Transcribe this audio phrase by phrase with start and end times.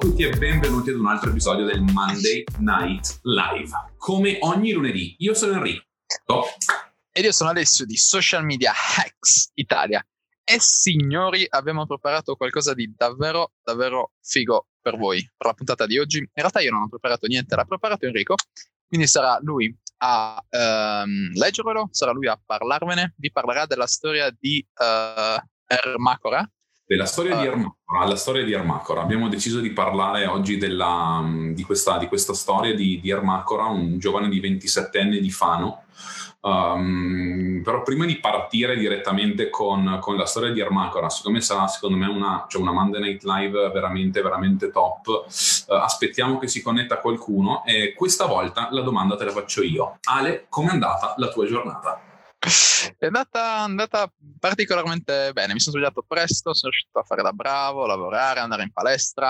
[0.00, 3.70] Tutti e benvenuti ad un altro episodio del Monday Night Live.
[3.98, 5.84] Come ogni lunedì, io sono Enrico.
[7.12, 10.02] Ed io sono Alessio di Social Media Hacks Italia.
[10.42, 15.98] E signori, abbiamo preparato qualcosa di davvero, davvero figo per voi, per la puntata di
[15.98, 16.16] oggi.
[16.16, 18.36] In realtà io non ho preparato niente, l'ha preparato Enrico,
[18.88, 24.66] quindi sarà lui a um, leggervelo, sarà lui a parlarvene, vi parlerà della storia di
[24.76, 26.50] uh, Ermacora,
[26.90, 29.00] della storia uh, di Ermacora, la storia di Ermacora.
[29.00, 34.00] Abbiamo deciso di parlare oggi della, di, questa, di, questa, storia di, di, Ermacora, un
[34.00, 35.84] giovane di 27 anni di Fano.
[36.40, 41.96] Um, però prima di partire direttamente con, con, la storia di Ermacora, siccome sarà secondo
[41.96, 46.98] me una, cioè una Monday Night Live veramente, veramente top, uh, aspettiamo che si connetta
[46.98, 49.98] qualcuno e questa volta la domanda te la faccio io.
[50.08, 52.09] Ale, com'è andata la tua giornata?
[52.40, 57.86] È andata, andata, particolarmente bene, mi sono svegliato presto, sono riuscito a fare da bravo,
[57.86, 59.28] lavorare, andare in palestra,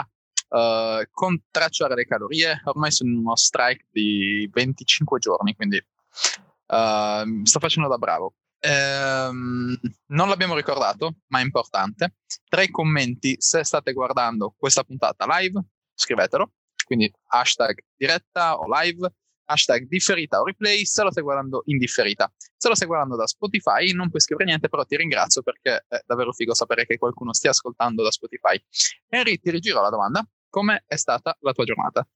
[0.48, 7.44] uh, con tracciare le calorie, ormai sono in uno strike di 25 giorni, quindi uh,
[7.44, 8.34] sto facendo da bravo.
[8.62, 9.76] Um,
[10.08, 12.16] non l'abbiamo ricordato, ma è importante.
[12.48, 15.60] Tra i commenti, se state guardando questa puntata live,
[15.94, 16.52] scrivetelo,
[16.84, 19.12] quindi hashtag diretta o live,
[19.50, 22.32] hashtag differita o replay se lo stai guardando in differita.
[22.56, 26.02] Se lo stai guardando da Spotify non puoi scrivere niente, però ti ringrazio perché è
[26.06, 28.62] davvero figo sapere che qualcuno stia ascoltando da Spotify.
[29.08, 30.26] Henry, ti rigiro la domanda.
[30.48, 32.06] Come è stata la tua giornata?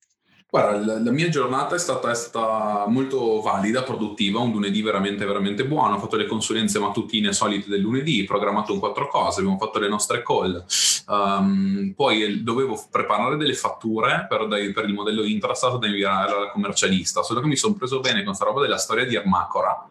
[0.55, 5.65] Guarda, la, mia giornata è stata, è stata, molto valida, produttiva, un lunedì veramente, veramente
[5.65, 5.97] buono.
[5.97, 9.89] Ho fatto le consulenze mattutine solite del lunedì, programmato un quattro cose, abbiamo fatto le
[9.89, 10.65] nostre call.
[11.09, 17.25] Um, poi dovevo preparare delle fatture per, per il modello Intrastat da inviare alla commercialista,
[17.25, 19.89] solo che mi sono preso bene con questa roba della storia di Ermacora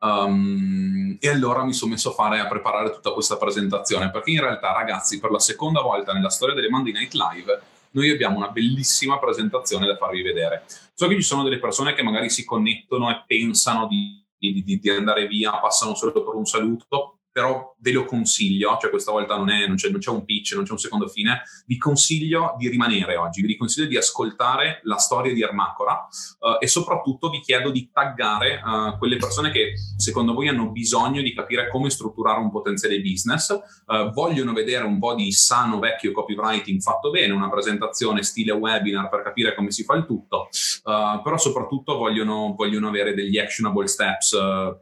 [0.00, 4.40] um, e allora mi sono messo a fare, a preparare tutta questa presentazione, perché in
[4.40, 7.60] realtà ragazzi, per la seconda volta nella storia delle Monday Night Live,
[7.92, 10.64] noi abbiamo una bellissima presentazione da farvi vedere.
[10.94, 14.90] So che ci sono delle persone che magari si connettono e pensano di, di, di,
[14.90, 19.50] andare via, passano solo per un saluto, però ve lo consiglio, cioè questa volta non,
[19.50, 22.66] è, non, c'è, non, c'è, un pitch, non c'è un secondo fine, vi consiglio di
[22.70, 26.08] rimanere oggi, vi consiglio di ascoltare la storia di Ermacora
[26.38, 31.20] uh, e soprattutto vi chiedo di taggare uh, quelle persone che secondo voi hanno bisogno
[31.20, 36.12] di capire come strutturare un potenziale business, uh, vogliono vedere un po' di sano vecchio
[36.12, 40.48] copywriting fatto bene, una presentazione stile webinar per capire come si fa il tutto,
[40.82, 44.34] però soprattutto vogliono, vogliono avere degli actionable steps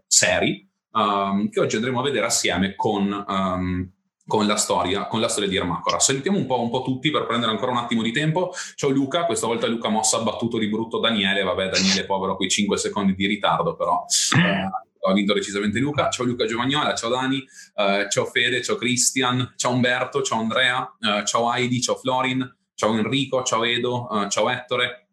[0.07, 3.91] seri um, che oggi andremo a vedere assieme con, um,
[4.27, 5.99] con, la, storia, con la storia di Ermacora.
[5.99, 8.53] Salutiamo un po', un po', tutti per prendere ancora un attimo di tempo.
[8.75, 12.49] Ciao Luca, questa volta Luca Mossa ha battuto di brutto Daniele, vabbè Daniele povero quei
[12.49, 14.05] 5 secondi di ritardo però.
[14.37, 16.09] Uh, ha vinto decisamente Luca.
[16.09, 17.45] Ciao Luca Giovagnola, ciao Dani,
[17.75, 22.97] uh, ciao Fede, ciao Cristian, ciao Umberto, ciao Andrea, uh, ciao Heidi, ciao Florin, ciao
[22.97, 25.09] Enrico, ciao Edo, uh, ciao Ettore.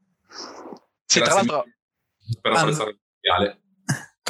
[1.06, 1.66] Sì, tra l'altro,
[2.40, 3.61] per apprezzare il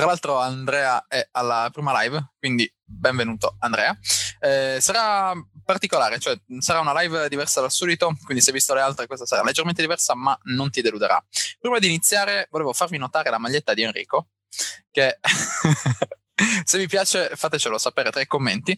[0.01, 3.95] tra l'altro Andrea è alla prima live, quindi benvenuto Andrea.
[4.39, 5.31] Eh, sarà
[5.63, 9.28] particolare, cioè sarà una live diversa dal solito, quindi se hai visto le altre questa
[9.28, 11.23] sarà leggermente diversa, ma non ti deluderà.
[11.59, 14.29] Prima di iniziare volevo farvi notare la maglietta di Enrico,
[14.90, 15.19] che
[16.63, 18.75] se vi piace fatecelo sapere tra i commenti.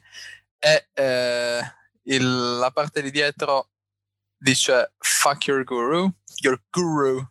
[0.60, 1.62] E eh,
[2.04, 3.70] il, la parte di dietro
[4.38, 7.26] dice fuck your guru, your guru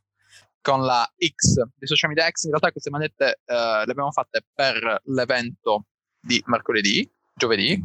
[0.63, 2.45] con la X di Social Media X.
[2.45, 5.87] In realtà queste magliette uh, le abbiamo fatte per l'evento
[6.19, 7.79] di mercoledì, giovedì.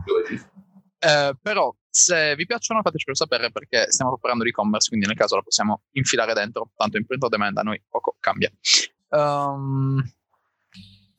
[1.00, 5.42] Uh, però se vi piacciono fatecelo sapere perché stiamo preparando l'e-commerce, quindi nel caso la
[5.42, 8.52] possiamo infilare dentro, tanto in print on demand a noi poco cambia.
[9.10, 10.02] Um,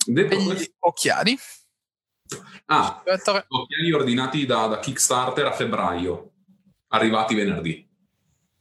[0.07, 0.73] Detto questo...
[0.79, 1.37] occhiali.
[2.67, 6.33] Ah, occhiali ordinati da, da Kickstarter a febbraio,
[6.89, 7.88] arrivati venerdì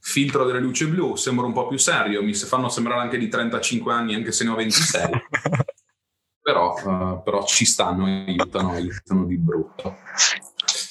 [0.00, 3.92] filtro delle luci blu, sembra un po' più serio, mi fanno sembrare anche di 35
[3.92, 5.10] anni anche se ne ho 26.
[6.40, 9.98] però, uh, però, ci stanno, aiutano, aiutano di brutto.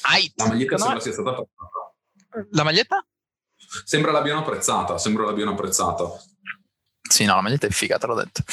[0.03, 0.77] Ai, la maglietta no?
[0.77, 2.47] sembra sia stata apprezzata.
[2.51, 3.05] La maglietta?
[3.83, 6.05] Sembra l'abbiano apprezzata, sembra l'abbiano apprezzata.
[7.01, 8.43] Sì, no, la maglietta è figa, te l'ho detto.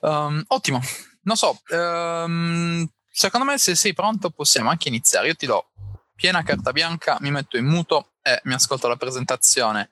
[0.00, 0.80] Um, ottimo,
[1.22, 5.28] non so, um, secondo me se sei pronto possiamo anche iniziare.
[5.28, 5.70] Io ti do
[6.16, 9.90] piena carta bianca, mi metto in muto e mi ascolto la presentazione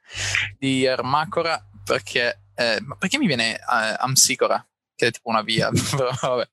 [0.59, 4.65] di Ermacora perché, eh, perché mi viene eh, Amsicora?
[4.99, 6.49] che è tipo una via, però vabbè.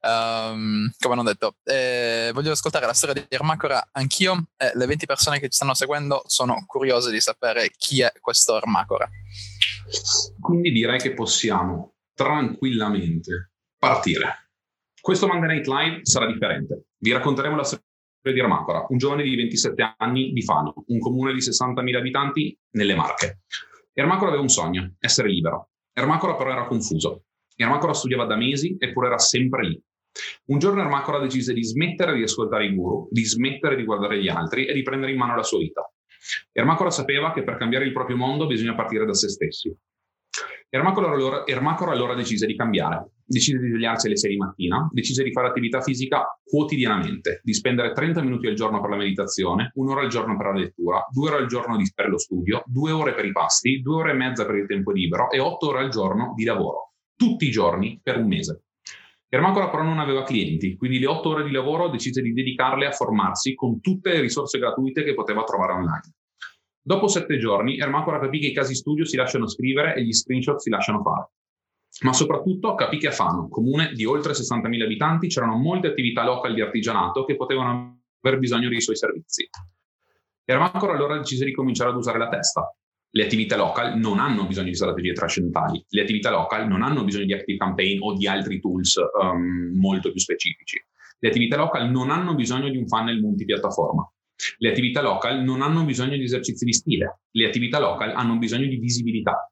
[0.00, 4.48] Um, come non detto, eh, voglio ascoltare la storia di Ermacora anch'io.
[4.56, 8.56] Eh, le 20 persone che ci stanno seguendo sono curiose di sapere chi è questo
[8.56, 9.08] Ermacora.
[10.40, 14.50] Quindi direi che possiamo tranquillamente partire.
[14.98, 16.86] Questo Monday Night Live sarà differente.
[16.96, 17.84] Vi racconteremo la storia
[18.32, 22.94] di Ermacora, un giovane di 27 anni di Fano, un comune di 60.000 abitanti nelle
[22.94, 23.40] Marche.
[23.92, 25.70] Ermacora aveva un sogno, essere libero.
[25.92, 27.24] Ermacora però era confuso.
[27.56, 29.82] Ermacora studiava da mesi eppure era sempre lì.
[30.46, 34.28] Un giorno Ermacora decise di smettere di ascoltare i guru, di smettere di guardare gli
[34.28, 35.90] altri e di prendere in mano la sua vita.
[36.52, 39.74] Ermacora sapeva che per cambiare il proprio mondo bisogna partire da se stessi.
[40.68, 45.24] Ermacora allora, Ermacora allora decise di cambiare, decise di svegliarsi alle 6 di mattina, decise
[45.24, 50.02] di fare attività fisica quotidianamente, di spendere 30 minuti al giorno per la meditazione, un'ora
[50.02, 53.24] al giorno per la lettura, due ore al giorno per lo studio, due ore per
[53.24, 56.32] i pasti, due ore e mezza per il tempo libero e otto ore al giorno
[56.36, 58.62] di lavoro, tutti i giorni per un mese.
[59.28, 62.92] Ermacora però non aveva clienti, quindi le otto ore di lavoro decise di dedicarle a
[62.92, 66.14] formarsi con tutte le risorse gratuite che poteva trovare online.
[66.80, 70.58] Dopo sette giorni, Ermacora capì che i casi studio si lasciano scrivere e gli screenshot
[70.58, 71.30] si lasciano fare.
[72.02, 76.54] Ma soprattutto capì che a Fano, comune di oltre 60.000 abitanti, c'erano molte attività locali
[76.54, 79.48] di artigianato che potevano aver bisogno dei suoi servizi.
[80.44, 82.70] Ermacora allora decise di cominciare ad usare la testa.
[83.10, 87.24] Le attività local non hanno bisogno di strategie trascendentali, le attività local non hanno bisogno
[87.24, 90.78] di Active Campaign o di altri tools um, molto più specifici.
[91.18, 94.06] Le attività local non hanno bisogno di un funnel multipiattaforma.
[94.58, 98.66] Le attività local non hanno bisogno di esercizi di stile, le attività local hanno bisogno
[98.66, 99.50] di visibilità.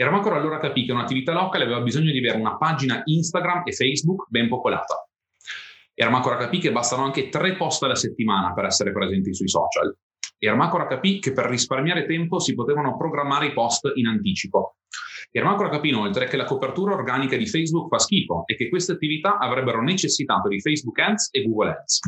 [0.00, 4.26] Ermacor allora capì che un'attività local aveva bisogno di avere una pagina Instagram e Facebook
[4.28, 5.04] ben popolata.
[5.92, 9.92] Ermacora capì che bastano anche tre post alla settimana per essere presenti sui social.
[10.38, 14.76] Ermacora capì che per risparmiare tempo si potevano programmare i post in anticipo.
[15.32, 19.38] Ermacora capì inoltre che la copertura organica di Facebook fa schifo e che queste attività
[19.38, 22.00] avrebbero necessitato di Facebook Ads e Google Ads.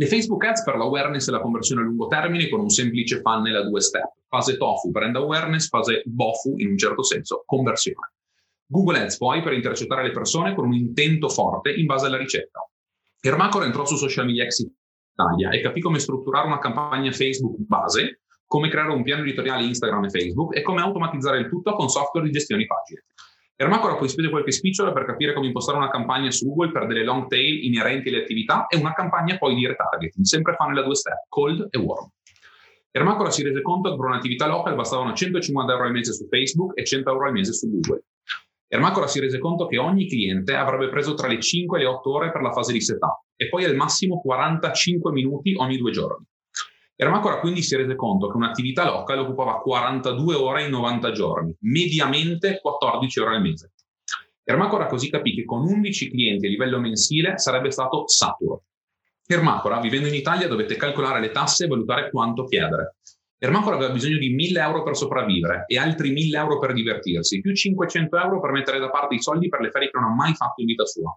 [0.00, 3.56] Le Facebook Ads per l'awareness e la conversione a lungo termine con un semplice funnel
[3.56, 4.12] a due step.
[4.28, 8.12] Fase tofu, brand awareness, fase bofu, in un certo senso, conversione.
[8.64, 12.64] Google Ads poi per intercettare le persone con un intento forte in base alla ricerca.
[13.20, 14.70] Ermacor entrò su Social Media Exit
[15.14, 20.04] Italia e capì come strutturare una campagna Facebook base, come creare un piano editoriale Instagram
[20.04, 23.04] e Facebook e come automatizzare il tutto con software di gestione di pagine.
[23.60, 27.02] Ermacora poi spese qualche spicciolo per capire come impostare una campagna su Google per delle
[27.02, 30.94] long tail inerenti alle attività e una campagna poi di retargeting, sempre funnel a due
[30.94, 32.08] step, cold e warm.
[32.92, 36.78] Ermacora si rese conto che per un'attività local bastavano 150 euro al mese su Facebook
[36.78, 38.04] e 100 euro al mese su Google.
[38.68, 42.12] Ermacora si rese conto che ogni cliente avrebbe preso tra le 5 e le 8
[42.12, 46.24] ore per la fase di setup e poi al massimo 45 minuti ogni due giorni.
[47.00, 52.58] Ermacora quindi si rese conto che un'attività local occupava 42 ore in 90 giorni, mediamente
[52.60, 53.70] 14 ore al mese.
[54.42, 58.64] Ermacora così capì che con 11 clienti a livello mensile sarebbe stato saturo.
[59.24, 62.96] Ermacora, vivendo in Italia, dovette calcolare le tasse e valutare quanto chiedere.
[63.38, 67.54] Ermacora aveva bisogno di 1000 euro per sopravvivere e altri 1000 euro per divertirsi, più
[67.54, 70.34] 500 euro per mettere da parte i soldi per le ferie che non ha mai
[70.34, 71.16] fatto in vita sua.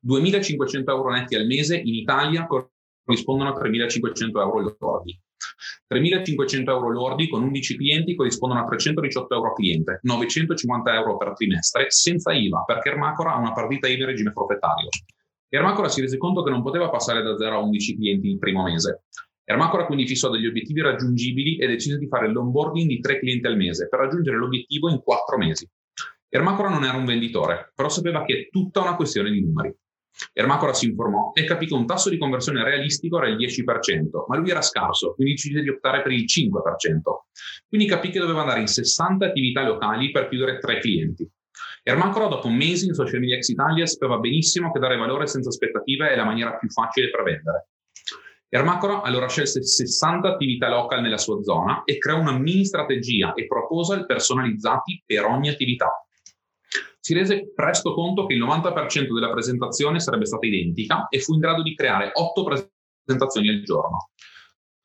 [0.00, 2.46] 2500 euro netti al mese in Italia
[3.08, 5.18] corrispondono a 3.500 euro lordi.
[5.88, 11.32] 3.500 euro lordi con 11 clienti corrispondono a 318 euro a cliente, 950 euro per
[11.32, 14.90] trimestre, senza IVA, perché Ermacora ha una partita IVA in regime forfettario.
[15.48, 18.62] Ermacora si rese conto che non poteva passare da 0 a 11 clienti il primo
[18.64, 19.04] mese.
[19.42, 23.56] Ermacora quindi fissò degli obiettivi raggiungibili e decise di fare l'onboarding di 3 clienti al
[23.56, 25.66] mese per raggiungere l'obiettivo in 4 mesi.
[26.28, 29.74] Ermacora non era un venditore, però sapeva che è tutta una questione di numeri.
[30.32, 34.36] Ermacora si informò e capì che un tasso di conversione realistico era il 10%, ma
[34.36, 36.50] lui era scarso, quindi decise di optare per il 5%.
[37.68, 41.28] Quindi capì che doveva andare in 60 attività locali per chiudere 3 clienti.
[41.82, 46.10] Ermacora, dopo mesi in Social Media Ex Italia, sapeva benissimo che dare valore senza aspettative
[46.10, 47.68] è la maniera più facile per vendere.
[48.50, 53.46] Ermacora allora scelse 60 attività local nella sua zona e creò una mini strategia e
[53.46, 56.07] proposal personalizzati per ogni attività
[57.08, 61.40] si rese presto conto che il 90% della presentazione sarebbe stata identica e fu in
[61.40, 64.10] grado di creare 8 presentazioni al giorno.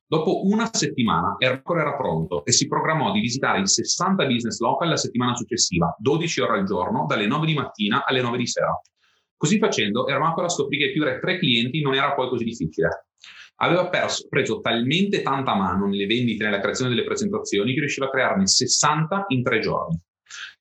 [0.05, 4.87] Dopo una settimana Aircore era pronto e si programmò di visitare i 60 business local
[4.87, 8.81] la settimana successiva, 12 ore al giorno, dalle 9 di mattina alle 9 di sera.
[9.35, 13.07] Così facendo, Ermacora scoprì che chiudere tre clienti non era poi così difficile.
[13.57, 18.05] Aveva perso, preso talmente tanta mano nelle vendite e nella creazione delle presentazioni che riusciva
[18.05, 19.99] a crearne 60 in tre giorni.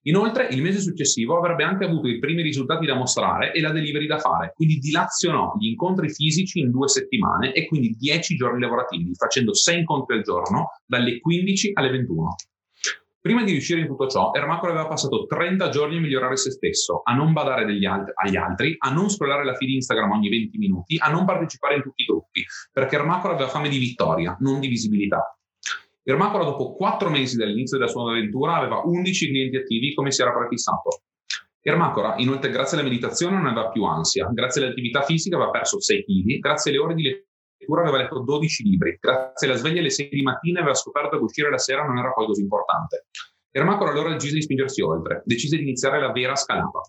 [0.07, 4.07] Inoltre, il mese successivo avrebbe anche avuto i primi risultati da mostrare e la delivery
[4.07, 9.15] da fare, quindi dilazionò gli incontri fisici in due settimane e quindi 10 giorni lavorativi,
[9.15, 12.35] facendo 6 incontri al giorno dalle 15 alle 21.
[13.21, 17.03] Prima di riuscire in tutto ciò, Ermacolo aveva passato 30 giorni a migliorare se stesso,
[17.05, 20.97] a non badare alt- agli altri, a non scrollare la feed Instagram ogni 20 minuti,
[20.99, 24.67] a non partecipare in tutti i gruppi, perché Ermacolo aveva fame di vittoria, non di
[24.67, 25.39] visibilità.
[26.05, 30.33] Ermacolo, dopo 4 mesi dall'inizio della sua avventura, aveva 11 clienti attivi come si era
[30.33, 31.03] prefissato.
[31.61, 36.05] Ermacora, inoltre, grazie alla meditazione non aveva più ansia, grazie all'attività fisica aveva perso 6
[36.05, 40.09] kg, grazie alle ore di lettura aveva letto 12 libri, grazie alla sveglia alle 6
[40.09, 43.07] di mattina aveva scoperto che uscire la sera non era poi così importante.
[43.53, 46.81] Ermacora allora decise di spingersi oltre, decise di iniziare la vera scalata.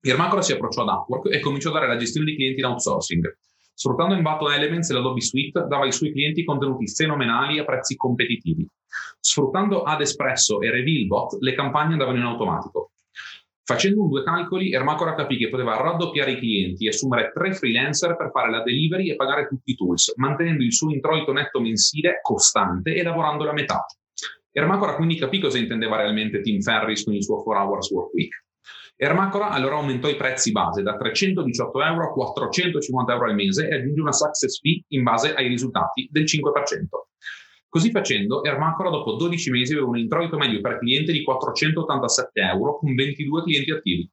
[0.00, 3.36] Ermacora si approcciò ad Upwork e cominciò a dare la gestione dei clienti in outsourcing.
[3.74, 8.66] Sfruttando Envato Elements e l'Adobe Suite, dava ai suoi clienti contenuti fenomenali a prezzi competitivi.
[9.18, 12.92] Sfruttando Ad Espresso e Revealbot, le campagne andavano in automatico.
[13.66, 18.14] Facendo un due calcoli, Ermacora capì che poteva raddoppiare i clienti e assumere tre freelancer
[18.14, 22.20] per fare la delivery e pagare tutti i tools, mantenendo il suo introito netto mensile
[22.20, 23.86] costante e lavorando la metà.
[24.52, 28.43] Ermacora quindi capì cosa intendeva realmente Tim Ferris con il suo 4 Hours Work Week.
[28.96, 33.74] Ermacora allora aumentò i prezzi base da 318 euro a 450 euro al mese e
[33.74, 36.40] aggiunge una success fee in base ai risultati del 5%.
[37.68, 42.78] Così facendo, Ermacora dopo 12 mesi aveva un introito medio per cliente di 487 euro
[42.78, 44.08] con 22 clienti attivi.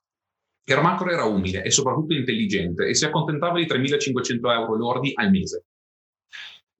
[0.64, 5.66] Ermacora era umile e soprattutto intelligente e si accontentava di 3.500 euro lordi al mese.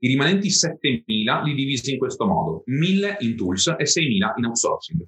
[0.04, 5.00] I rimanenti 7.000 li divisi in questo modo, 1.000 in tools e 6.000 in outsourcing.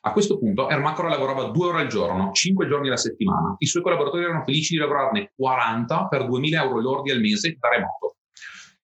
[0.00, 3.56] A questo punto Ermacora lavorava due ore al giorno, 5 giorni alla settimana.
[3.58, 7.68] I suoi collaboratori erano felici di lavorarne 40 per 2.000 euro lordi al mese da
[7.68, 8.16] remoto.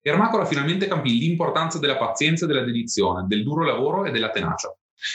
[0.02, 4.70] Ermacora finalmente capì l'importanza della pazienza e della dedizione, del duro lavoro e della tenacia.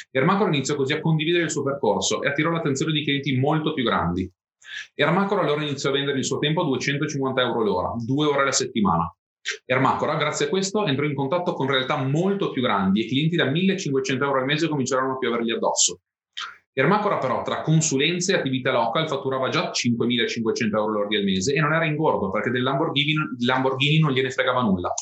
[0.10, 3.84] Ermacora iniziò così a condividere il suo percorso e attirò l'attenzione di clienti molto più
[3.84, 4.28] grandi.
[4.96, 8.52] Ermacora allora iniziò a vendere il suo tempo a 250 euro l'ora, due ore alla
[8.52, 9.14] settimana.
[9.66, 13.46] Ermacora, grazie a questo, entrò in contatto con realtà molto più grandi e clienti da
[13.46, 16.02] 1500 euro al mese cominciarono a piovergli addosso.
[16.74, 21.60] Ermacora però tra consulenze e attività local fatturava già 5.500 euro lordi al mese e
[21.60, 23.14] non era ingordo perché del Lamborghini,
[23.46, 24.94] Lamborghini non gliene fregava nulla.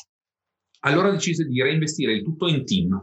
[0.80, 3.00] Allora decise di reinvestire il tutto in team.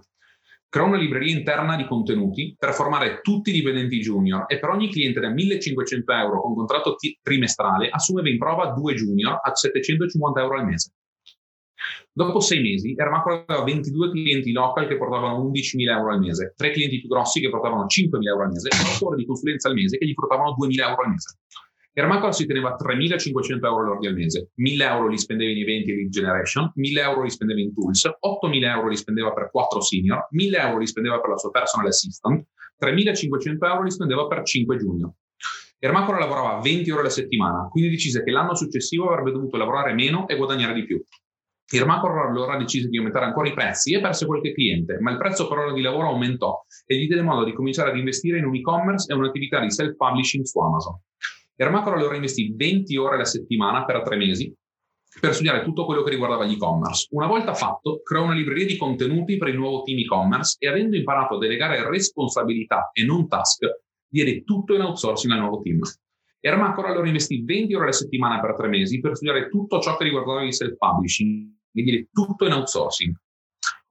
[0.67, 4.91] Creò una libreria interna di contenuti per formare tutti i dipendenti junior e per ogni
[4.91, 10.41] cliente da 1.500 euro con contratto t- trimestrale assumeva in prova due junior a 750
[10.41, 10.91] euro al mese.
[12.17, 16.71] Dopo sei mesi, Ermacolo aveva 22 clienti local che portavano 11.000 euro al mese, tre
[16.71, 19.73] clienti più grossi che portavano 5.000 euro al mese e 8 ore di consulenza al
[19.73, 21.39] mese che gli portavano 2.000 euro al mese.
[21.91, 25.95] Ermacolo si teneva 3.500 euro lordi al mese, 1.000 euro li spendeva in eventi e
[25.95, 30.29] lead generation, 1.000 euro li spendeva in tools, 8.000 euro li spendeva per 4 senior,
[30.31, 32.45] 1.000 euro li spendeva per la sua personal assistant,
[32.79, 35.11] 3.500 euro li spendeva per 5 junior.
[35.79, 40.29] Ermacolo lavorava 20 ore alla settimana, quindi decise che l'anno successivo avrebbe dovuto lavorare meno
[40.29, 41.03] e guadagnare di più.
[41.67, 45.47] Firmacor allora decise di aumentare ancora i prezzi e perse qualche cliente, ma il prezzo
[45.47, 48.55] per ora di lavoro aumentò e gli diede modo di cominciare ad investire in un
[48.55, 50.99] e-commerce e un'attività di self-publishing su Amazon.
[51.55, 54.53] Ermacor allora investì 20 ore alla settimana per tre mesi
[55.19, 57.07] per studiare tutto quello che riguardava gli e-commerce.
[57.11, 60.95] Una volta fatto, creò una libreria di contenuti per il nuovo team e-commerce e avendo
[60.95, 63.61] imparato a delegare responsabilità e non task,
[64.07, 65.79] diede tutto in outsourcing al nuovo team.
[66.47, 70.03] Ermacor allora investì 20 ore alla settimana per tre mesi per studiare tutto ciò che
[70.03, 73.15] riguardava il self-publishing quindi tutto in outsourcing.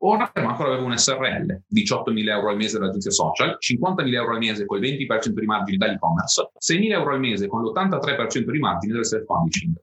[0.04, 4.66] Ora Macro aveva un SRL, 18.000 euro al mese dall'agenzia social, 50.000 euro al mese
[4.66, 9.06] con il 20% di margine dall'e-commerce, 6.000 euro al mese con l'83% di margine del
[9.06, 9.75] self-publishing.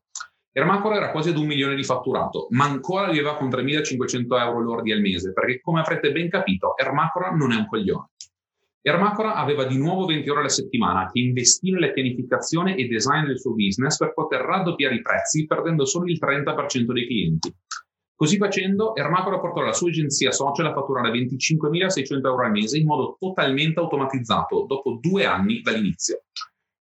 [0.53, 4.93] Ermacora era quasi ad un milione di fatturato, ma ancora viveva con 3.500 euro lordi
[4.93, 8.10] al mese, perché come avrete ben capito, Ermacora non è un coglione.
[8.83, 13.39] Ermacora aveva di nuovo 20 ore alla settimana che investì nella pianificazione e design del
[13.39, 17.53] suo business per poter raddoppiare i prezzi perdendo solo il 30% dei clienti.
[18.15, 22.87] Così facendo, Ermacora portò la sua agenzia social a fatturare 25.600 euro al mese in
[22.87, 26.23] modo totalmente automatizzato dopo due anni dall'inizio.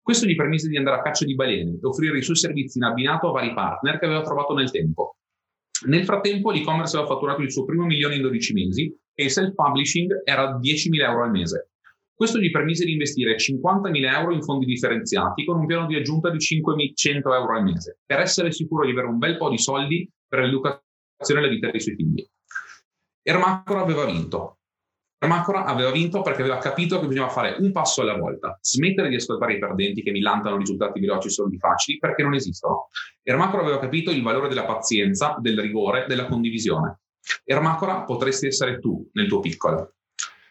[0.01, 2.85] Questo gli permise di andare a caccia di balene e offrire i suoi servizi in
[2.85, 5.17] abbinato a vari partner che aveva trovato nel tempo.
[5.87, 10.23] Nel frattempo l'e-commerce aveva fatturato il suo primo milione in 12 mesi e il self-publishing
[10.25, 11.70] era 10.000 euro al mese.
[12.21, 16.29] Questo gli permise di investire 50.000 euro in fondi differenziati con un piano di aggiunta
[16.29, 20.07] di 5.100 euro al mese, per essere sicuro di avere un bel po' di soldi
[20.29, 22.23] per l'educazione la vita dei suoi figli.
[23.23, 24.59] Ermacora aveva vinto.
[25.17, 29.15] Ermacora aveva vinto perché aveva capito che bisognava fare un passo alla volta, smettere di
[29.15, 32.89] ascoltare i perdenti che millantano risultati veloci e soldi facili perché non esistono.
[33.23, 37.01] Ermacora aveva capito il valore della pazienza, del rigore, della condivisione.
[37.47, 39.95] Ermacora potresti essere tu nel tuo piccolo.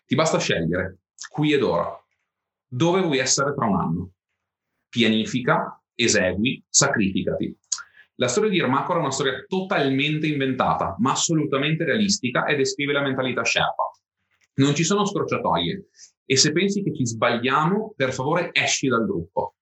[0.07, 1.91] Ti basta scegliere, qui ed ora,
[2.67, 4.11] dove vuoi essere tra un anno.
[4.87, 7.55] Pianifica, esegui, sacrificati.
[8.15, 13.01] La storia di Ermacor è una storia totalmente inventata, ma assolutamente realistica e descrive la
[13.01, 13.91] mentalità Sherpa.
[14.55, 15.87] Non ci sono scorciatoie.
[16.25, 19.55] E se pensi che ci sbagliamo, per favore esci dal gruppo.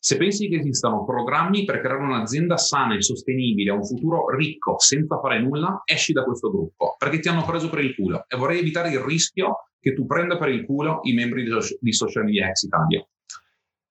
[0.00, 5.18] Se pensi che esistano programmi per creare un'azienda sana e sostenibile, un futuro ricco senza
[5.18, 8.60] fare nulla, esci da questo gruppo perché ti hanno preso per il culo e vorrei
[8.60, 11.44] evitare il rischio che tu prenda per il culo i membri
[11.80, 13.04] di, Social Media Ex Italia.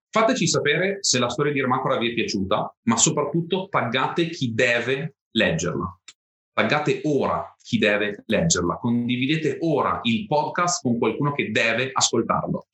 [0.10, 5.18] Fateci sapere se la storia di Ermacora vi è piaciuta, ma soprattutto taggate chi deve
[5.32, 6.00] leggerla.
[6.54, 8.78] Taggate ora chi deve leggerla.
[8.78, 12.66] Condividete ora il podcast con qualcuno che deve ascoltarlo.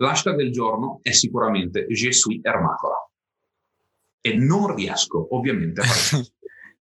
[0.00, 2.96] L'hashtag del giorno è sicuramente Je suis Ermacora.
[4.22, 6.24] E non riesco, ovviamente, a fare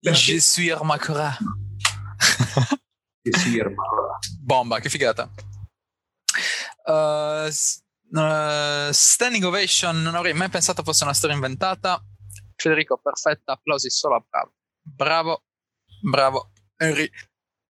[0.00, 1.34] Je suis Ermacora.
[3.22, 4.18] Je suis Ermacora.
[4.38, 5.30] Bomba, che figata.
[6.84, 11.98] Uh, uh, standing ovation, non avrei mai pensato fosse una storia inventata.
[12.54, 14.52] Federico, perfetta, applausi solo a bravo.
[14.82, 15.44] Bravo,
[16.02, 17.10] bravo, Henry.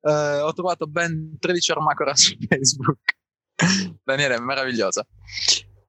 [0.03, 3.12] Uh, ho trovato ben 13 Armacora su Facebook.
[4.05, 5.07] Daniele, meravigliosa.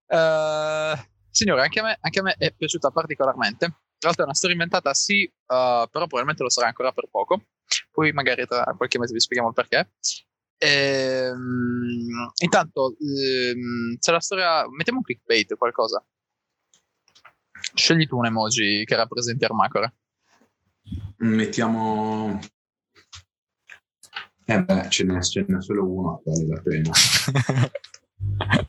[0.08, 0.98] Uh,
[1.30, 3.66] signore, anche a, me, anche a, me, è piaciuta particolarmente.
[3.98, 7.46] Tra l'altro è una storia inventata, sì, uh, però probabilmente lo sarà ancora per poco.
[7.92, 9.94] Poi magari tra qualche mese vi spieghiamo il perché.
[10.58, 14.70] E, um, intanto, um, c'è la storia...
[14.70, 16.04] Mettiamo un clickbait, qualcosa.
[17.74, 19.92] Scegli tu un emoji che rappresenti Armacora.
[21.18, 22.40] Mettiamo
[24.46, 26.92] eh beh, ce n'è, ce n'è solo uno, vale la pena.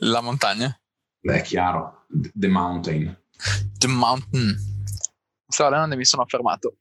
[0.00, 0.78] la montagna?
[1.20, 3.22] Beh, è chiaro, The Mountain.
[3.78, 4.56] The Mountain.
[5.48, 6.76] Stavo e mi sono fermato.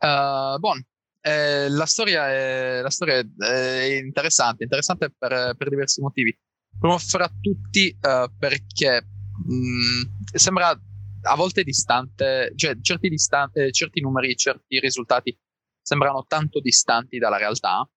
[0.00, 0.84] Uh, buon.
[1.20, 6.36] Eh, la, storia è, la storia è interessante, interessante per, per diversi motivi.
[6.78, 9.04] Primo fra tutti uh, perché
[9.46, 10.78] mh, mm, sembra
[11.22, 15.36] a volte distante, cioè certi, distan- certi numeri, certi risultati
[15.88, 17.88] sembrano tanto distanti dalla realtà,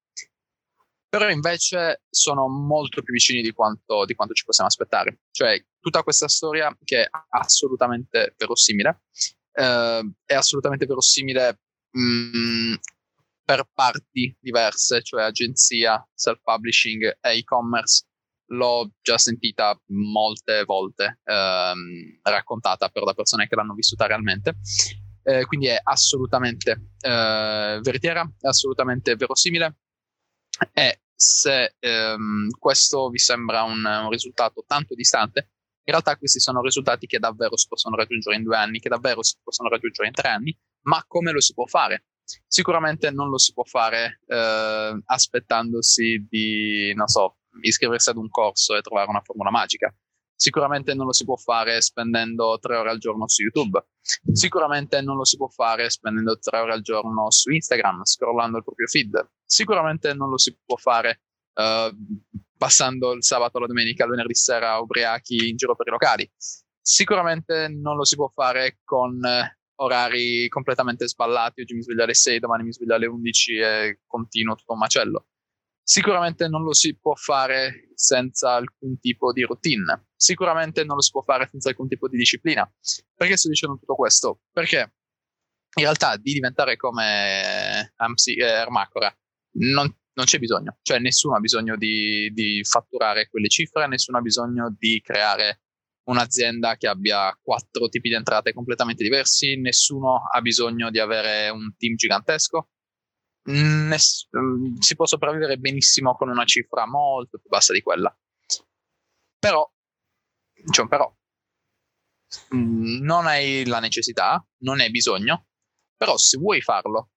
[1.09, 5.23] però invece sono molto più vicini di quanto, di quanto ci possiamo aspettare.
[5.29, 9.01] Cioè, tutta questa storia che è assolutamente verosimile,
[9.51, 11.59] eh, è assolutamente verosimile
[11.91, 12.73] mh, mm,
[13.43, 18.05] per parti diverse, cioè agenzia, self-publishing e e-commerce.
[18.51, 24.55] L'ho già sentita molte volte ehm, raccontata però da persone che l'hanno vissuta realmente
[25.23, 29.77] eh, quindi è assolutamente eh, veritiera, è assolutamente verosimile
[30.73, 35.51] e se ehm, questo vi sembra un, un, risultato tanto distante,
[35.83, 39.21] in realtà questi sono risultati che davvero si possono raggiungere in due anni, che davvero
[39.23, 42.05] si possono raggiungere in tre anni, ma come lo si può fare?
[42.47, 48.75] Sicuramente non lo si può fare eh, aspettandosi di, non so, iscriversi ad un corso
[48.75, 49.93] e trovare una formula magica.
[50.41, 53.79] Sicuramente non lo si può fare spendendo tre ore al giorno su YouTube.
[54.33, 58.63] Sicuramente non lo si può fare spendendo tre ore al giorno su Instagram, scrollando il
[58.63, 59.23] proprio feed.
[59.45, 61.21] Sicuramente non lo si può fare
[61.53, 61.95] uh,
[62.57, 66.27] passando il sabato, la domenica, il venerdì sera ubriachi in giro per i locali.
[66.81, 69.19] Sicuramente non lo si può fare con
[69.75, 71.61] orari completamente sballati.
[71.61, 75.27] Oggi mi sveglio alle 6, domani mi sveglio alle 11 e continuo tutto un macello.
[75.91, 80.07] Sicuramente non lo si può fare senza alcun tipo di routine.
[80.15, 82.65] Sicuramente non lo si può fare senza alcun tipo di disciplina.
[83.13, 84.39] Perché sto dicendo tutto questo?
[84.53, 84.93] Perché
[85.75, 89.13] in realtà di diventare come Amsi, eh, Ermacora
[89.57, 90.77] non, non, c'è bisogno.
[90.81, 95.63] Cioè nessuno ha bisogno di, di fatturare quelle cifre, nessuno ha bisogno di creare
[96.03, 101.75] un'azienda che abbia quattro tipi di entrate completamente diversi, nessuno ha bisogno di avere un
[101.75, 102.69] team gigantesco,
[103.43, 108.15] ness- mm, si può sopravvivere benissimo con una cifra molto più bassa di quella.
[109.39, 109.69] Però,
[110.77, 111.13] un però,
[112.55, 115.47] mm, non hai la necessità, non hai bisogno,
[115.95, 117.09] però se vuoi farlo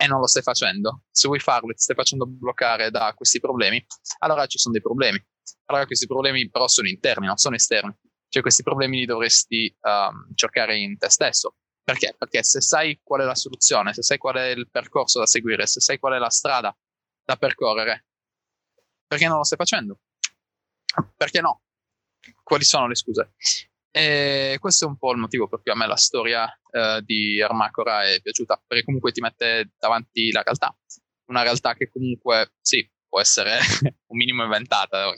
[0.00, 3.40] e non lo stai facendo, se vuoi farlo e ti stai facendo bloccare da questi
[3.40, 3.84] problemi,
[4.18, 5.20] allora ci sono dei problemi.
[5.66, 7.92] Allora questi problemi però sono interni, non sono esterni.
[8.28, 11.56] Cioè questi problemi li dovresti um, cercare in te stesso.
[11.88, 12.14] Perché?
[12.18, 15.66] Perché se sai qual è la soluzione, se sai qual è il percorso da seguire,
[15.66, 16.76] se sai qual è la strada
[17.24, 18.04] da percorrere,
[19.06, 20.00] perché non lo stai facendo?
[21.16, 21.62] Perché no?
[22.42, 23.32] Quali sono le scuse?
[23.90, 27.40] E questo è un po' il motivo per cui a me la storia eh, di
[27.40, 30.76] Armacora è piaciuta, perché comunque ti mette davanti la realtà,
[31.30, 33.60] una realtà che comunque sì, può essere
[34.08, 35.10] un minimo inventata.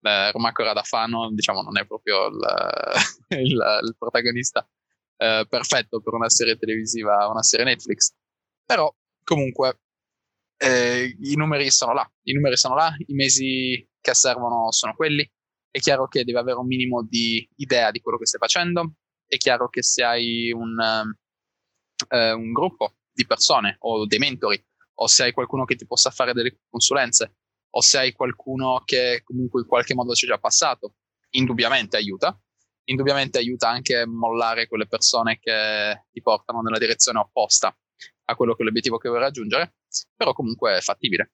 [0.00, 2.38] Armacora da Fano, diciamo, non è proprio il,
[3.36, 4.66] il, il protagonista
[5.16, 8.12] eh, perfetto per una serie televisiva, una serie Netflix.
[8.64, 8.92] Però
[9.24, 9.80] comunque
[10.58, 15.28] eh, i numeri sono là, i numeri sono là, i mesi che servono sono quelli.
[15.70, 18.94] È chiaro che devi avere un minimo di idea di quello che stai facendo.
[19.26, 20.78] È chiaro che se hai un,
[22.08, 24.62] eh, un gruppo di persone o dei mentori
[24.98, 27.36] o se hai qualcuno che ti possa fare delle consulenze
[27.70, 30.94] o se hai qualcuno che comunque in qualche modo c'è già passato,
[31.30, 32.38] indubbiamente aiuta.
[32.88, 37.76] Indubbiamente aiuta anche a mollare quelle persone che ti portano nella direzione opposta
[38.28, 39.74] a quello che è l'obiettivo che vuoi raggiungere,
[40.14, 41.32] però comunque è fattibile.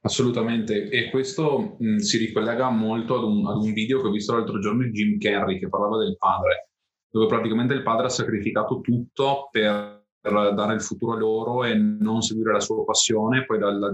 [0.00, 4.34] Assolutamente, e questo mh, si ricollega molto ad un, ad un, video che ho visto
[4.34, 6.70] l'altro giorno di Jim Carrey che parlava del padre,
[7.10, 9.95] dove praticamente il padre ha sacrificato tutto per,
[10.30, 13.92] dare il futuro a loro e non seguire la sua passione, poi la, la,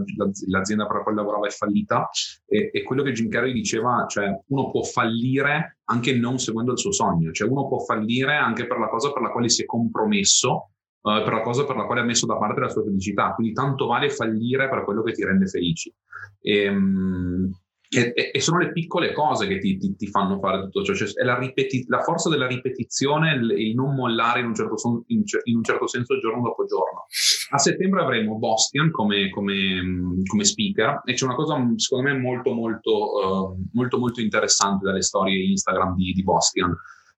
[0.48, 2.08] l'azienda per la quale lavorava è fallita
[2.46, 6.78] e, e, quello che Jim Carrey diceva, cioè uno può fallire anche non seguendo il
[6.78, 9.66] suo sogno, cioè uno può fallire anche per la cosa per la quale si è
[9.66, 10.70] compromesso
[11.02, 13.34] uh, per la cosa per la quale ha messo da parte la sua felicità.
[13.34, 15.92] Quindi tanto vale fallire per quello che ti rende felici.
[16.40, 17.50] E, um,
[17.94, 21.12] e, e, sono le piccole cose che ti, ti, ti fanno fare tutto ciò, cioè,
[21.12, 25.02] è la, ripeti- la, forza della ripetizione e il non mollare in un, certo son-
[25.08, 27.06] in, in un, certo senso giorno dopo giorno.
[27.50, 32.52] A settembre avremo Bostian come, come, come speaker e c'è una cosa secondo me molto
[32.54, 36.74] molto, uh, molto, molto interessante dalle storie Instagram di, di Bostian.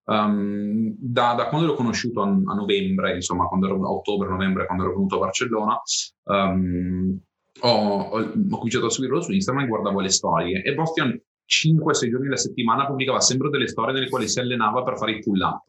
[0.06, 4.84] Um, da, da, quando l'ho conosciuto a, a, novembre, insomma, quando ero a ottobre-novembre, quando
[4.84, 5.80] ero venuto a Barcellona,
[6.24, 7.18] um,
[7.60, 10.62] ho, ho, cominciato a seguirlo su Instagram e guardavo le storie.
[10.62, 11.10] E Bostian
[11.46, 15.20] 5-6 giorni alla settimana pubblicava sempre delle storie nelle quali si allenava per fare i
[15.20, 15.64] pull-up.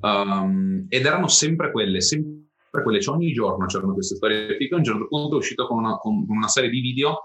[0.00, 4.56] Um, ed erano sempre quelle, sempre quelle, cioè ogni giorno c'erano queste storie.
[4.56, 7.22] E a un certo punto è uscito con una, con una serie di video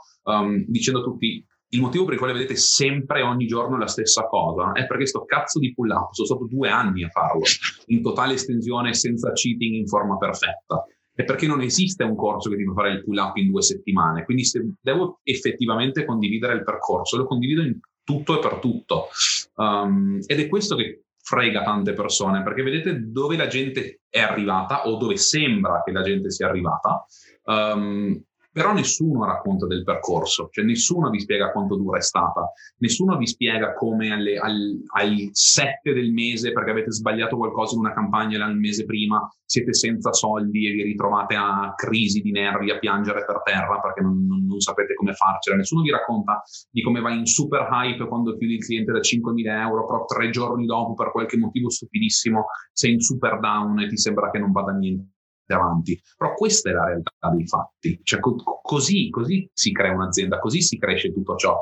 [0.67, 4.71] dicendo a tutti il motivo per il quale vedete sempre ogni giorno la stessa cosa
[4.73, 7.41] è perché sto cazzo di pull up sono stato due anni a farlo
[7.87, 10.83] in totale estensione senza cheating in forma perfetta
[11.19, 13.61] è perché non esiste un corso che ti fa fare il pull up in due
[13.61, 14.23] settimane?
[14.23, 19.07] Quindi se devo effettivamente condividere il percorso lo condivido in tutto e per tutto.
[19.55, 24.87] Um, ed è questo che frega tante persone perché vedete dove la gente è arrivata
[24.87, 27.05] o dove sembra che la gente sia arrivata.
[27.43, 33.17] Um, però nessuno racconta del percorso, cioè nessuno vi spiega quanto dura è stata, nessuno
[33.17, 37.93] vi spiega come alle, al, al 7 del mese, perché avete sbagliato qualcosa in una
[37.93, 42.79] campagna il mese prima, siete senza soldi e vi ritrovate a crisi di nervi, a
[42.79, 45.55] piangere per terra perché non, non, non sapete come farcela.
[45.55, 49.59] Nessuno vi racconta di come vai in super hype quando chiudi il cliente da 5.000
[49.61, 53.97] euro, però tre giorni dopo per qualche motivo stupidissimo sei in super down e ti
[53.97, 55.18] sembra che non vada niente
[55.53, 55.99] avanti.
[56.17, 57.99] Però questa è la realtà dei fatti.
[58.03, 61.57] Cioè, co- così, così, si crea un'azienda, così si cresce tutto ciò.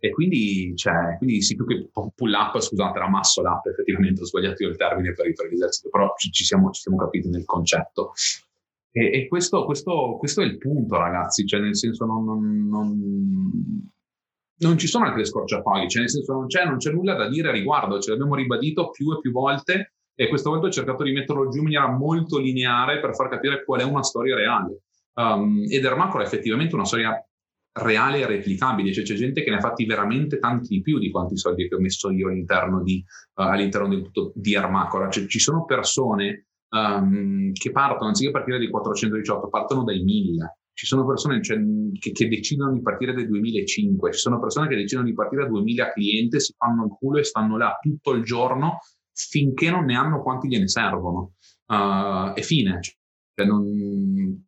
[0.00, 4.24] E quindi, cioè, quindi sì, più che pull up, scusate, era muscle up, effettivamente ho
[4.24, 8.12] sbagliato io il termine per, per l'esercito, però ci, siamo, ci, siamo, capiti nel concetto.
[8.90, 13.88] E, e questo, questo, questo, è il punto, ragazzi, cioè nel senso non, non, non
[14.60, 17.48] non ci sono altre scorciatoie, cioè nel senso non c'è, non c'è nulla da dire
[17.48, 21.12] a riguardo, ce l'abbiamo ribadito più e più volte e questa volta ho cercato di
[21.12, 24.80] metterlo giù in maniera molto lineare per far capire qual è una storia reale.
[25.14, 27.24] Um, ed Ermacora è effettivamente una storia
[27.72, 31.12] reale e replicabile, cioè c'è gente che ne ha fatti veramente tanti di più di
[31.12, 33.00] quanti soldi che ho messo io all'interno, di,
[33.34, 35.08] uh, all'interno del tutto di Ermacora.
[35.08, 40.56] Cioè, ci sono persone um, che partono, anziché partire dai 418, partono dai 1000.
[40.72, 41.60] Ci sono persone cioè,
[41.96, 45.48] che, che, decidono di partire dai 2005, ci sono persone che decidono di partire da
[45.48, 48.80] 2000 clienti, si fanno il culo e stanno là tutto il giorno
[49.28, 51.32] finché non ne hanno quanti gliene servono.
[51.66, 52.80] Uh, e fine.
[52.80, 54.46] Cioè, non,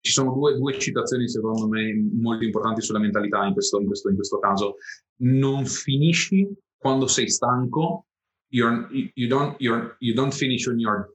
[0.00, 4.08] ci sono due, due, citazioni, secondo me, molto importanti sulla mentalità in questo, in questo,
[4.08, 4.76] in questo caso.
[5.22, 8.06] Non finisci quando sei stanco.
[8.50, 11.12] You're, you, don't, you're, you don't finish when you're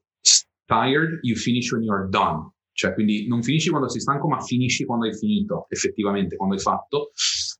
[0.67, 2.51] tired, you finish when you're done.
[2.73, 6.62] Cioè, quindi non finisci quando sei stanco, ma finisci quando hai finito, effettivamente, quando hai
[6.62, 7.12] fatto.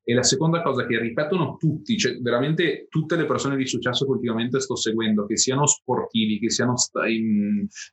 [0.06, 4.12] E la seconda cosa che ripetono tutti, cioè veramente tutte le persone di successo che
[4.12, 6.74] ultimamente sto seguendo, che siano sportivi, che siano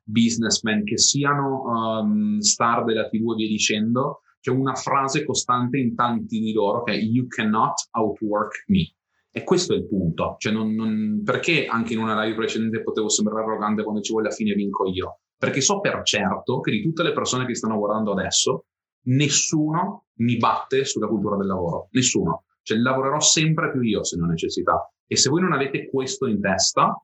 [0.03, 5.94] businessmen, che siano um, star della TV e via dicendo, c'è una frase costante in
[5.94, 8.92] tanti di loro che è You cannot outwork me.
[9.33, 10.35] E questo è il punto.
[10.38, 14.35] Cioè non, non, perché anche in una live precedente potevo sembrare arrogante quando vuole alla
[14.35, 15.20] fine vinco io?
[15.38, 18.64] Perché so per certo che di tutte le persone che stanno guardando adesso,
[19.04, 22.44] nessuno mi batte sulla cultura del lavoro, nessuno.
[22.62, 24.92] Cioè lavorerò sempre più io se ne ho necessità.
[25.06, 27.02] E se voi non avete questo in testa,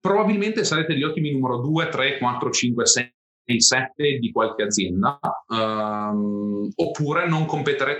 [0.00, 3.12] probabilmente sarete gli ottimi numero 2, 3, 4, 5, 6,
[3.56, 7.46] 7 di qualche azienda, um, oppure non,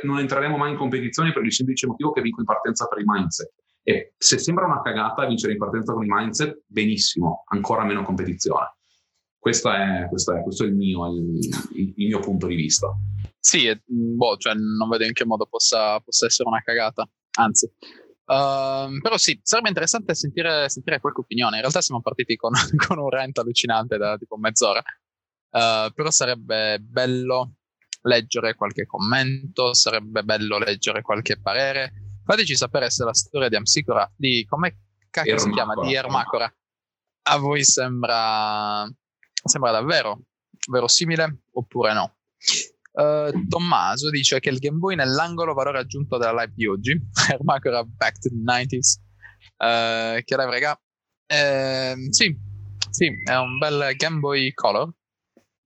[0.03, 3.05] non entreremo mai in competizione per il semplice motivo che vinco in partenza per il
[3.07, 3.53] mindset.
[3.83, 8.75] E se sembra una cagata vincere in partenza con il mindset, benissimo, ancora meno competizione.
[9.41, 11.39] Questo è, questo è, questo è il, mio, il,
[11.73, 12.89] il, mio, punto di vista.
[13.39, 17.65] Sì, boh, cioè, non vedo in che modo possa, possa essere una cagata, anzi.
[18.31, 21.55] Uh, però sì, sarebbe interessante sentire, sentire, qualche opinione.
[21.55, 22.53] In realtà siamo partiti con,
[22.87, 24.83] con un rant allucinante da tipo mezz'ora.
[25.51, 27.55] Uh, però sarebbe bello
[28.03, 31.93] leggere qualche commento, sarebbe bello leggere qualche parere.
[32.27, 36.53] Fateci sapere se la storia di Amsicora, di come cacchio si chiama, di Ermacora,
[37.23, 38.89] a voi sembra,
[39.45, 40.21] sembra davvero
[40.69, 42.17] verosimile oppure no.
[42.93, 47.01] Uh, Tommaso dice che il Game Boy nell'angolo valore aggiunto della live di oggi.
[47.31, 48.99] Ermacora back to the 90s.
[49.57, 50.81] Uh, eh, che live, raga.
[51.33, 52.37] Uh, sì,
[52.91, 54.93] sì, è un bel Game Boy Color.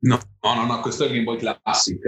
[0.01, 1.99] No, no, no, no questo è il Game Boy Classic.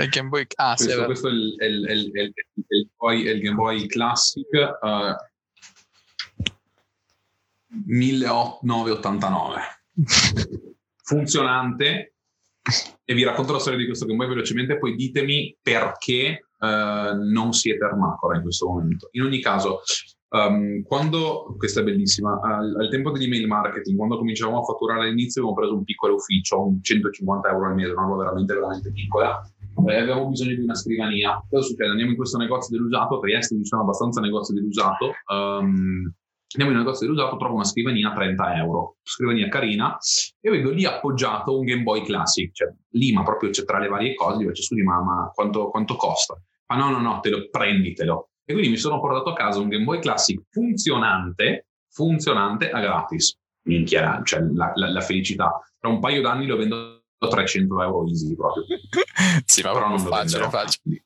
[0.00, 4.46] Il Game Boy, ah, questo, sì, questo è, il, è, il, il, Game Boy Classic
[4.80, 5.14] uh,
[7.84, 9.60] 1989.
[11.04, 12.14] Funzionante.
[13.04, 16.66] E vi racconto la storia di questo Game velocemente, poi ditemi perché uh,
[17.30, 19.08] non siete Armacora in questo momento.
[19.12, 19.82] In ogni caso,
[20.34, 25.42] Um, quando, questa è bellissima, al, al, tempo dell'email marketing, quando cominciavamo a fatturare all'inizio,
[25.42, 29.40] abbiamo preso un piccolo ufficio, un 150 euro al mese, una roba veramente, veramente piccola,
[29.86, 31.40] e avevamo bisogno di una scrivania.
[31.48, 31.90] Cosa succede?
[31.90, 36.12] Andiamo in questo negozio dell'usato, a Trieste ci sono abbastanza negozi dell'usato, um,
[36.54, 39.96] andiamo in un negozio dell'usato, trovo una scrivania a 30 euro, scrivania carina,
[40.40, 43.88] e vedo lì appoggiato un Game Boy Classic, cioè lì, ma proprio c'è tra le
[43.88, 46.40] varie cose, gli faccio su di ma, ma quanto, quanto costa?
[46.66, 49.68] Ma no, no, no, te lo prenditelo e quindi mi sono portato a casa un
[49.68, 53.36] Game Boy Classic funzionante, funzionante a gratis.
[53.66, 55.58] Minchia, cioè la, la, la felicità.
[55.78, 58.64] Tra un paio d'anni lo vendo a 300 euro easy proprio.
[59.46, 61.04] sì, ma però non facile, facile.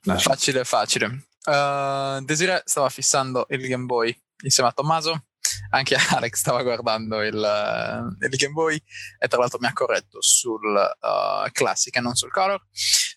[0.00, 1.26] Facile, facile.
[1.44, 5.26] Uh, Desire stava fissando il Game Boy insieme a Tommaso.
[5.70, 8.80] Anche Alex stava guardando il, uh, il Game Boy
[9.18, 12.60] e tra l'altro mi ha corretto sul uh, Classic e non sul Color.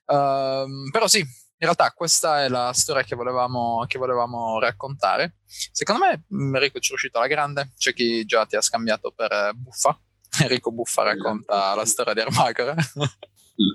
[0.05, 1.25] Uh, però sì,
[1.61, 5.39] in realtà questa è la storia che volevamo, che volevamo raccontare.
[5.45, 9.29] Secondo me Enrico ci è riuscito alla grande, c'è chi già ti ha scambiato per
[9.31, 9.99] eh, Buffa.
[10.41, 12.75] Enrico Buffa racconta la storia di Armagora.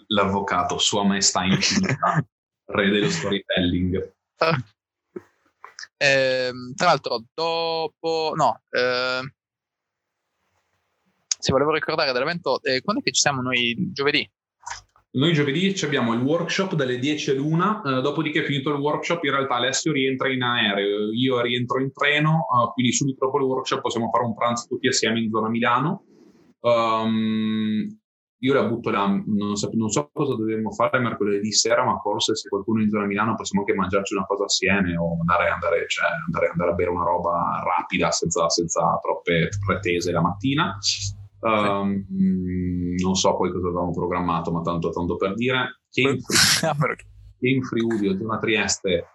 [0.07, 2.25] L'avvocato, Sua Maestà Infinita,
[2.69, 4.15] re dello storytelling.
[5.97, 8.33] Eh, tra l'altro, dopo...
[8.35, 9.21] No, eh,
[11.39, 14.29] se volevo ricordare dell'evento, eh, quando è che ci siamo noi giovedì?
[15.17, 19.55] Noi giovedì abbiamo il workshop dalle 10 all'una, eh, dopodiché finito il workshop in realtà
[19.55, 24.11] Alessio rientra in aereo, io rientro in treno, eh, quindi subito dopo il workshop possiamo
[24.11, 26.05] fare un pranzo tutti assieme in zona Milano.
[26.61, 27.97] Um,
[28.45, 32.37] io la butto là, non so, non so, cosa dovremmo fare mercoledì sera, ma forse
[32.37, 36.05] se qualcuno in zona Milano possiamo anche mangiarci una cosa assieme o andare, andare, cioè,
[36.27, 40.77] andare, andare a bere una roba rapida senza, senza troppe pretese la mattina.
[41.41, 42.05] Um,
[43.03, 45.81] non so poi cosa avevamo programmato, ma tanto, tanto per dire.
[45.91, 46.97] Game Free,
[47.39, 49.07] Game Friuli, zona Trieste,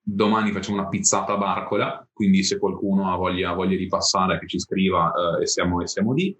[0.00, 4.46] domani facciamo una pizzata a Barcola, quindi se qualcuno ha voglia, voglia di passare che
[4.46, 6.36] ci scriva uh, e, siamo, e siamo lì.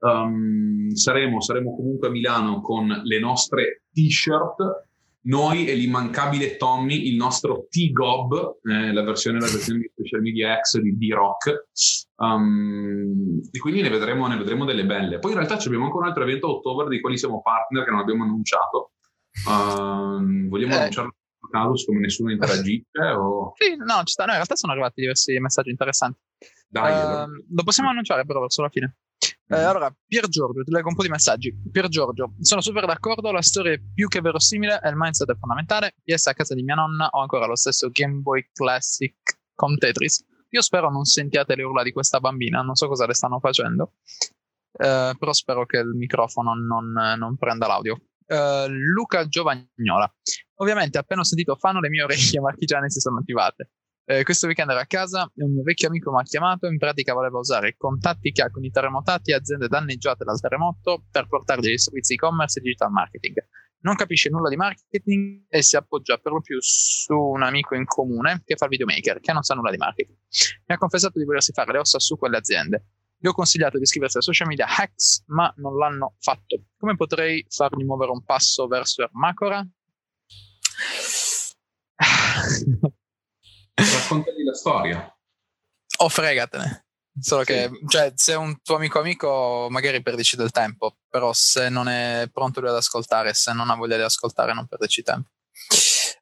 [0.00, 4.86] Um, saremo, saremo comunque a Milano con le nostre t-shirt
[5.28, 10.58] noi e l'immancabile Tommy, il nostro T-Gob, eh, la, versione, la versione di Social Media
[10.58, 11.66] X di D-Rock,
[12.16, 15.18] um, e quindi ne vedremo, ne vedremo, delle belle.
[15.18, 17.90] Poi in realtà abbiamo anche un altro evento a ottobre di quali siamo partner che
[17.90, 18.92] non abbiamo annunciato.
[19.46, 20.76] Uh, vogliamo eh.
[20.78, 23.00] annunciarlo a caso siccome nessuno interagisce?
[23.16, 23.52] O...
[23.56, 24.24] Sì, no, ci sta.
[24.24, 26.20] No, in realtà sono arrivati diversi messaggi interessanti.
[26.68, 28.96] Dai, uh, lo possiamo annunciare però verso la fine.
[29.50, 29.66] Eh, mm.
[29.66, 31.54] allora, Pier Giorgio, ti leggo un po' di messaggi.
[31.70, 35.36] Pier Giorgio, sono super d'accordo, la storia è più che verosimile e il mindset è
[35.36, 35.94] fondamentale.
[36.04, 39.14] PS a casa di mia nonna ho ancora lo stesso Game Boy Classic
[39.54, 40.24] con Tetris.
[40.50, 43.94] Io spero non sentiate le urla di questa bambina, non so cosa le stanno facendo,
[44.72, 47.98] eh, però spero che il microfono non, non prenda l'audio.
[48.28, 50.14] Uh, Luca Giovagnola.
[50.56, 53.70] Ovviamente, appena ho sentito Fano, le mie orecchie marchigiane si sono attivate.
[54.10, 56.66] Eh, questo weekend ero a casa e un vecchio amico mi ha chiamato.
[56.66, 60.40] In pratica voleva usare i contatti che ha con i terremotati e aziende danneggiate dal
[60.40, 63.34] terremoto per portargli dei servizi e-commerce e digital marketing.
[63.80, 67.84] Non capisce nulla di marketing e si appoggia per lo più su un amico in
[67.84, 70.16] comune che fa il videomaker, che non sa nulla di marketing.
[70.64, 72.86] Mi ha confessato di volersi fare le ossa su quelle aziende.
[73.18, 76.62] Gli ho consigliato di iscriversi a social media hacks, ma non l'hanno fatto.
[76.78, 79.62] Come potrei fargli muovere un passo verso Ermacora?
[83.78, 85.18] Raccontagli la storia.
[85.98, 86.86] O fregatene.
[87.20, 87.52] Solo sì.
[87.52, 91.88] che, cioè, se è un tuo amico amico, magari perdici del tempo, però se non
[91.88, 95.30] è pronto lui ad ascoltare, se non ha voglia di ascoltare, non perdici tempo.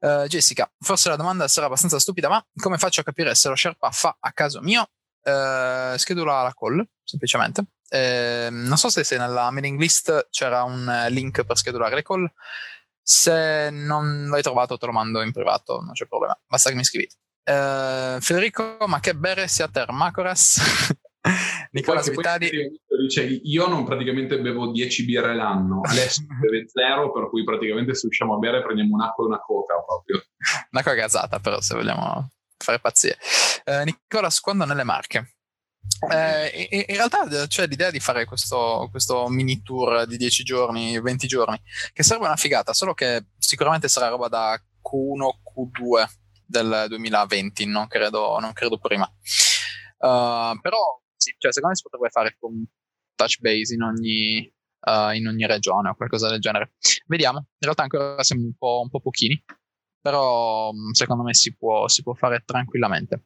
[0.01, 3.57] Uh, Jessica, forse la domanda sarà abbastanza stupida, ma come faccio a capire se lo
[3.57, 4.89] Sherpa fa a caso mio?
[5.23, 7.65] Uh, schedula la call, semplicemente.
[7.89, 12.31] Uh, non so se, se nella mailing list c'era un link per schedulare le call.
[13.03, 16.39] Se non l'hai trovato, te lo mando in privato, non c'è problema.
[16.47, 17.17] Basta che mi scrivete.
[17.49, 20.97] Uh, Federico, ma che bere sia Termacoras?
[21.71, 22.51] Nicola Svitali.
[23.09, 28.07] Cioè, io non praticamente bevo 10 birre l'anno, Alessio beve zero, per cui praticamente se
[28.07, 30.25] usciamo a bere prendiamo un'acqua e una coca proprio.
[30.71, 33.17] Una coca gazzata però, se vogliamo fare pazzie.
[33.65, 35.35] Eh, Nicolas, quando nelle Marche?
[36.11, 40.43] Eh, in, in, realtà c'è cioè, l'idea di fare questo, questo, mini tour di 10
[40.43, 41.61] giorni, 20 giorni,
[41.93, 46.07] che sarebbe una figata, solo che sicuramente sarà roba da Q1, Q2
[46.47, 49.05] del 2020, non credo, non credo prima.
[49.99, 52.65] Uh, però sì, cioè, secondo me si potrebbe fare con
[53.15, 56.75] touch base in ogni, uh, in ogni regione o qualcosa del genere.
[57.07, 59.43] Vediamo, in realtà ancora siamo un po', un po pochini,
[60.01, 63.25] però mm, secondo me si può, si può fare tranquillamente.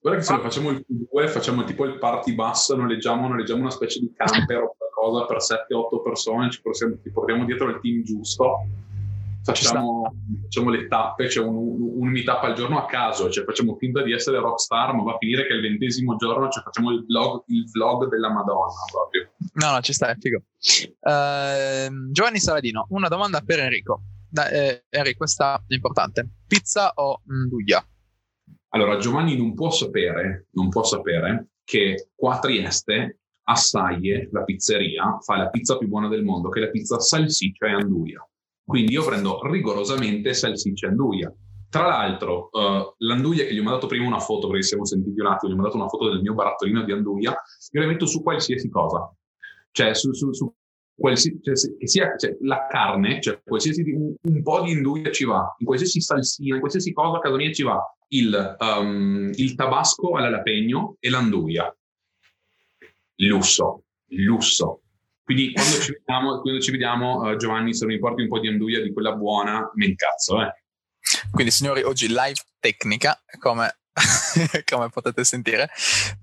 [0.00, 3.70] Guarda che se lo facciamo il Q2, facciamo tipo il party bus, noleggiamo, noleggiamo una
[3.70, 5.36] specie di camper o qualcosa per
[5.68, 8.60] 7-8 persone, ci portiamo, ci portiamo dietro il team giusto
[9.42, 13.76] facciamo, facciamo le tappe, c'è cioè un, un, meetup al giorno a caso, cioè facciamo
[13.76, 17.04] finta di essere rockstar, ma va a finire che il ventesimo giorno cioè facciamo il
[17.04, 19.30] vlog, il vlog della Madonna proprio.
[19.54, 20.42] No, no, ci sta, è figo.
[21.00, 24.02] Uh, Giovanni Saladino, una domanda per Enrico.
[24.30, 26.28] Da, eh, Enrico, questa è importante.
[26.46, 27.84] Pizza o nduglia?
[28.70, 34.44] Allora, Giovanni non può sapere, non può sapere che qua a Trieste, a Saie, la
[34.44, 38.26] pizzeria, fa la pizza più buona del mondo, che è la pizza salsiccia e anduia.
[38.68, 41.34] Quindi io prendo rigorosamente salsiccia e anduia.
[41.70, 45.26] Tra l'altro, uh, l'anduia che gli ho mandato prima una foto, perché siamo sentiti un
[45.26, 47.34] attimo, gli ho mandato una foto del mio barattolino di anduia,
[47.70, 49.10] io la metto su qualsiasi cosa.
[49.70, 50.54] Cioè, su, su, su
[50.94, 51.54] qualsiasi, cioè,
[51.86, 56.02] sia cioè, la carne, cioè qualsiasi, un, un, po' di anduia ci va, in qualsiasi
[56.02, 61.08] salsina, in qualsiasi cosa a casa mia ci va il, um, il tabasco all'alapegno e
[61.08, 61.74] l'anduia.
[63.16, 64.82] Lusso, lusso.
[65.28, 68.48] Quindi quando ci vediamo, quando ci vediamo uh, Giovanni, se mi porti un po' di
[68.48, 70.40] anduia di quella buona, me incazzo.
[70.40, 70.50] Eh.
[71.30, 73.80] Quindi signori, oggi live tecnica, come,
[74.64, 75.68] come potete sentire.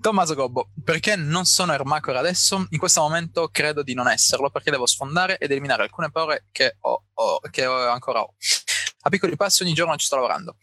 [0.01, 2.65] Tommaso Gobbo, perché non sono Ermacor adesso?
[2.71, 6.77] In questo momento credo di non esserlo, perché devo sfondare ed eliminare alcune paure che,
[6.79, 8.33] ho, ho, che ho, ancora ho.
[9.01, 10.57] A piccoli passi ogni giorno ci sto lavorando.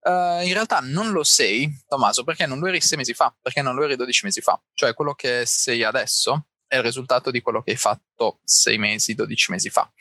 [0.00, 3.60] Uh, in realtà non lo sei, Tommaso, perché non lo eri sei mesi fa, perché
[3.60, 4.58] non lo eri 12 mesi fa.
[4.72, 9.14] Cioè quello che sei adesso è il risultato di quello che hai fatto sei mesi,
[9.14, 9.92] 12 mesi fa.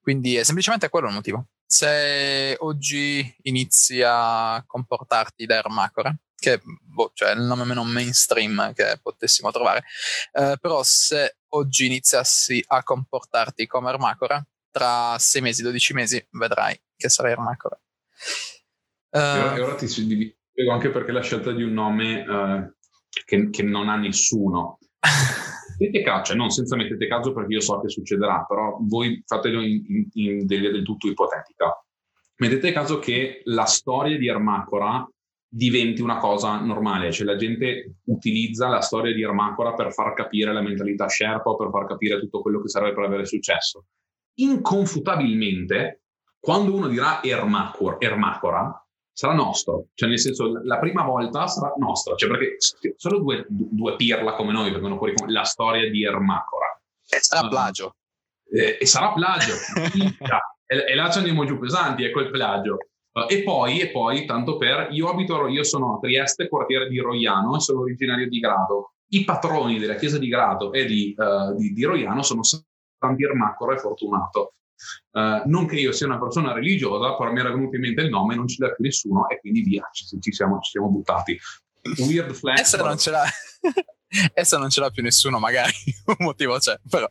[0.00, 1.48] Quindi è semplicemente quello il motivo.
[1.66, 9.00] Se oggi inizi a comportarti da Ermacora, che boh, cioè il nome meno mainstream che
[9.02, 9.82] potessimo trovare,
[10.34, 16.80] eh, però se oggi iniziassi a comportarti come Ermacora, tra sei mesi, 12 mesi, vedrai
[16.96, 17.76] che sarai Ermacora.
[19.10, 22.72] Uh, e ora ti spiego anche perché la scelta di un nome uh,
[23.24, 24.78] che, che non ha nessuno.
[25.78, 29.60] mettete caso, cioè non senza mettete caso perché io so che succederà, però voi fatelo
[29.60, 31.84] in, in, in delle del tutto ipotetica.
[32.36, 35.08] Mettete caso che la storia di Ermacora
[35.46, 40.52] diventi una cosa normale, cioè la gente utilizza la storia di Ermacora per far capire
[40.52, 43.86] la mentalità Sherpa per far capire tutto quello che serve per avere successo.
[44.38, 46.02] Inconfutabilmente,
[46.40, 48.83] quando uno dirà Ermacora
[49.14, 52.56] sarà nostro, cioè nel senso la prima volta sarà nostra, cioè perché
[52.96, 56.78] solo due, due pirla come noi vengono fuori con la storia di Ermacora.
[57.08, 57.94] E sarà plagio.
[58.50, 59.52] E, e sarà plagio.
[60.66, 62.78] e, e, là ci andiamo giù pesanti, è quel plagio.
[63.12, 66.98] Uh, e poi, e poi, tanto per, io abito, io sono a Trieste, quartiere di
[66.98, 68.94] Roiano e sono originario di Grado.
[69.10, 73.74] I patroni della chiesa di Grado e di, uh, di, di Roiano sono Santi Ermacora
[73.74, 74.54] e Fortunato.
[75.12, 78.08] Uh, non che io sia una persona religiosa, però mi era venuto in mente il
[78.08, 81.38] nome, non ce l'ha più nessuno e quindi via, ci, ci, siamo, ci siamo, buttati.
[81.98, 82.60] Weird flash.
[82.60, 83.24] Essa non, ce l'ha,
[84.34, 85.72] essa non ce l'ha più nessuno, magari
[86.06, 87.08] un motivo c'è, però.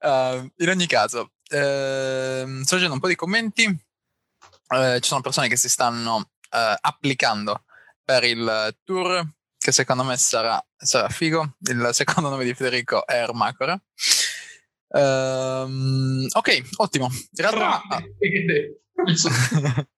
[0.00, 3.66] Uh, in ogni caso, uh, sto leggendo un po' di commenti.
[4.68, 7.64] Uh, ci sono persone che si stanno applicando
[8.02, 9.22] per il tour,
[9.58, 11.56] che secondo me sarà, sarà figo.
[11.60, 13.78] Il secondo nome di Federico è Ermacora.
[14.90, 17.06] Um, ok, ottimo.
[17.06, 17.82] In realtà...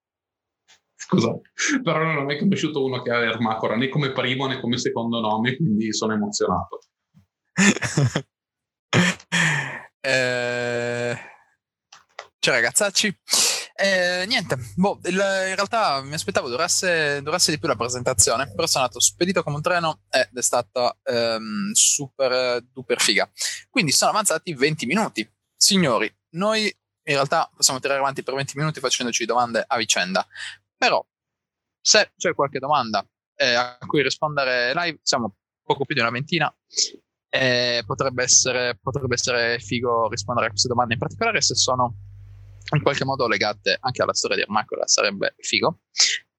[0.95, 1.39] Scusa,
[1.83, 5.19] però non ho mai conosciuto uno che ha Ermacora né come primo né come secondo
[5.19, 6.79] nome, quindi sono emozionato.
[9.99, 11.17] eh...
[12.39, 13.17] Ciao ragazzacci.
[13.83, 18.67] Eh, niente, boh, il, in realtà mi aspettavo durasse, durasse, di più la presentazione, però
[18.67, 23.27] sono andato spedito come un treno ed è stata ehm, super duper figa.
[23.71, 25.27] Quindi sono avanzati 20 minuti.
[25.55, 30.27] Signori, noi in realtà possiamo tirare avanti per 20 minuti facendoci domande a vicenda,
[30.77, 31.03] però
[31.81, 33.03] se c'è qualche domanda
[33.35, 36.55] eh, a cui rispondere live, siamo poco più di una ventina.
[37.33, 42.10] Eh, potrebbe, essere, potrebbe essere figo rispondere a queste domande, in particolare se sono
[42.75, 45.81] in qualche modo legate anche alla storia di Ermacora, sarebbe figo.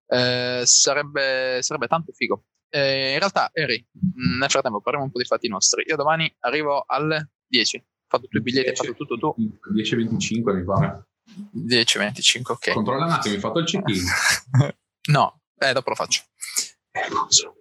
[0.06, 2.44] Eh, sarebbe, sarebbe tanto figo.
[2.68, 5.84] Eh, in realtà, Eri, mm, nel frattempo parliamo un po' di fatti nostri.
[5.86, 7.76] Io domani arrivo alle 10.
[7.76, 9.34] Ho fatto tutti i biglietti, hai fatto tutto tu.
[9.74, 11.06] 10.25 mi pare.
[11.54, 12.72] 10.25, ok.
[12.72, 14.02] Controlla un attimo, hai fatto il check-in?
[15.12, 16.22] no, eh, dopo lo faccio.
[16.90, 17.00] Eh,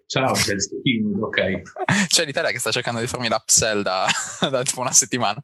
[0.06, 2.08] Ciao, c'è il check-in, ok.
[2.08, 4.08] C'è l'Italia che sta cercando di farmi l'upsell da,
[4.50, 5.42] da tipo una settimana.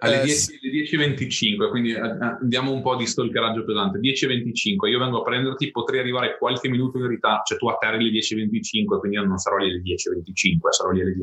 [0.00, 3.98] Alle, eh, 10, alle 10.25, quindi eh, andiamo un po' di stalkeraggio pesante.
[3.98, 8.10] 10.25, io vengo a prenderti, potrei arrivare qualche minuto in ritardo, cioè tu atterri alle
[8.10, 11.18] 10.25, quindi io non sarò lì alle 10.25, sarò lì alle 10.30,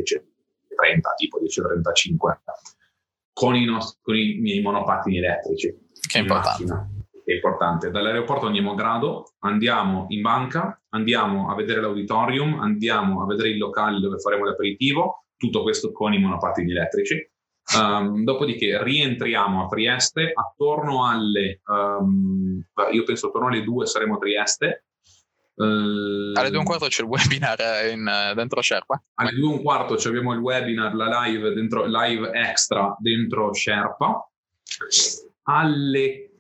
[1.17, 2.37] tipo 10.35,
[3.33, 5.75] con i, nostri, con i miei monopattini elettrici.
[6.07, 6.63] Che è importante.
[6.63, 6.91] Macchina
[7.31, 7.91] è importante.
[7.91, 13.57] Dall'aeroporto andiamo a grado, andiamo in banca, andiamo a vedere l'auditorium, andiamo a vedere il
[13.57, 17.29] locale dove faremo l'aperitivo, tutto questo con i monopattini elettrici.
[17.75, 24.17] Um, dopodiché rientriamo a Trieste attorno alle, um, io penso attorno alle due saremo a
[24.19, 24.85] Trieste.
[25.55, 27.59] Uh, alle due e un quarto c'è il webinar
[27.91, 29.03] in, dentro Sherpa.
[29.15, 34.29] Alle due e un quarto abbiamo il webinar, la live, dentro, live extra dentro Sherpa.
[35.43, 36.31] Alle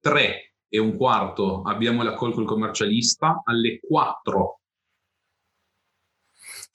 [0.00, 3.42] tre e un quarto abbiamo la call col commercialista.
[3.44, 4.58] Alle quattro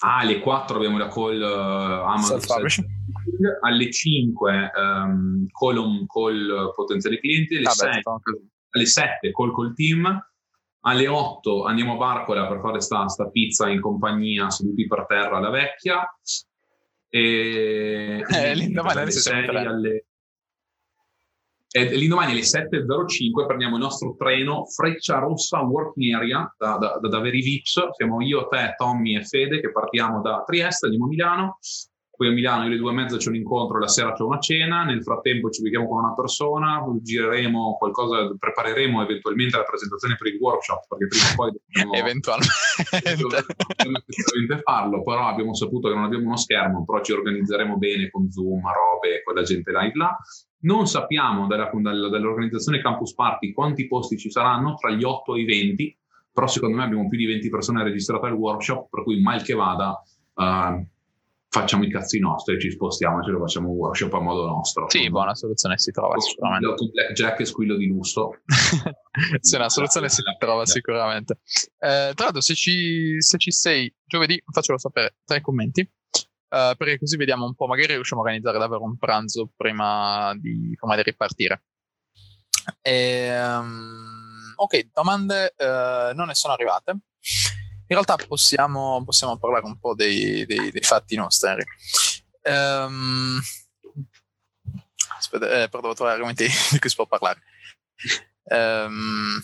[0.01, 2.39] Ah, alle 4 abbiamo la call uh, Amazon
[3.61, 8.01] alle 5 um, call call potenziali clienti, alle, ah, 6,
[8.72, 10.28] alle 7 call col team,
[10.82, 15.38] alle 8 andiamo a Barcola per fare sta, sta pizza in compagnia seduti per terra
[15.38, 16.07] alla vecchia
[17.09, 20.03] e eh, l'indomani alle 6 alle
[21.72, 27.07] e l'indomani alle 7.05 prendiamo il nostro treno Freccia Rossa Working Area da, da, da,
[27.07, 27.89] da Veri Vips.
[27.95, 31.59] Siamo io, te, Tommy e Fede che partiamo da Trieste, andiamo a Milano.
[32.20, 34.84] Poi a Milano alle due e mezza c'è un incontro, la sera c'è una cena.
[34.84, 40.38] Nel frattempo ci vediamo con una persona, gireremo qualcosa, prepareremo eventualmente la presentazione per il
[40.38, 42.51] workshop perché prima o poi dobbiamo, eventualmente.
[43.72, 45.01] dobbiamo farlo.
[45.01, 49.24] Però abbiamo saputo che non abbiamo uno schermo, però ci organizzeremo bene con Zoom, robe,
[49.24, 50.17] con la gente live là.
[50.63, 55.39] Non sappiamo dalla, dalla, dall'organizzazione Campus Party quanti posti ci saranno, tra gli 8 e
[55.39, 55.97] i 20,
[56.34, 59.53] però secondo me abbiamo più di 20 persone registrate al workshop, per cui mal che
[59.53, 60.03] vada
[60.34, 60.86] uh,
[61.49, 64.45] facciamo i cazzi nostri e ci spostiamo e ce lo facciamo un workshop a modo
[64.45, 64.89] nostro.
[64.89, 66.75] Sì, buona soluzione si trova con, sicuramente.
[66.75, 68.41] Con blackjack e squillo di lusso.
[69.41, 71.39] sì, una soluzione si trova sicuramente.
[71.79, 75.81] Eh, tra l'altro, se ci, se ci sei giovedì, faccelo sapere tra i commenti.
[76.49, 80.75] Uh, perché così vediamo un po', magari riusciamo a organizzare davvero un pranzo prima di,
[80.79, 81.63] prima di ripartire.
[82.81, 86.97] E, um, ok, domande uh, non ne sono arrivate.
[87.91, 91.63] In realtà possiamo, possiamo parlare un po' dei, dei, dei fatti nostri.
[92.43, 93.39] Um,
[95.17, 97.41] aspetta, eh, però devo trovare argomenti di cui si può parlare.
[98.43, 99.41] Um,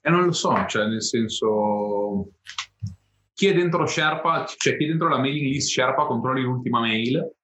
[0.00, 2.34] e non lo so, cioè nel senso
[3.32, 7.34] chi è dentro Sherpa, cioè chi è dentro la mailing list Sherpa, controlli l'ultima mail,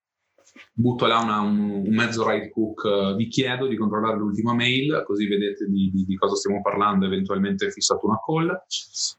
[0.72, 5.02] butto là una, un, un, mezzo right hook, uh, vi chiedo di controllare l'ultima mail,
[5.06, 8.48] così vedete di, di, di cosa stiamo parlando, eventualmente fissate una call.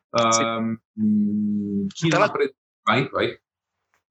[0.10, 0.44] Uh, sì.
[0.44, 2.32] um, chi l'ha la...
[2.32, 2.54] preso?
[2.84, 3.40] Vai, vai.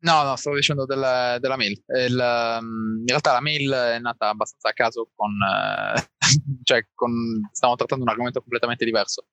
[0.02, 1.82] No, no, stavo dicendo del, della mail.
[1.86, 5.30] Il, um, in realtà la mail è nata abbastanza a caso con...
[5.30, 6.00] Uh,
[6.62, 7.12] cioè, con,
[7.52, 9.26] stiamo trattando un argomento completamente diverso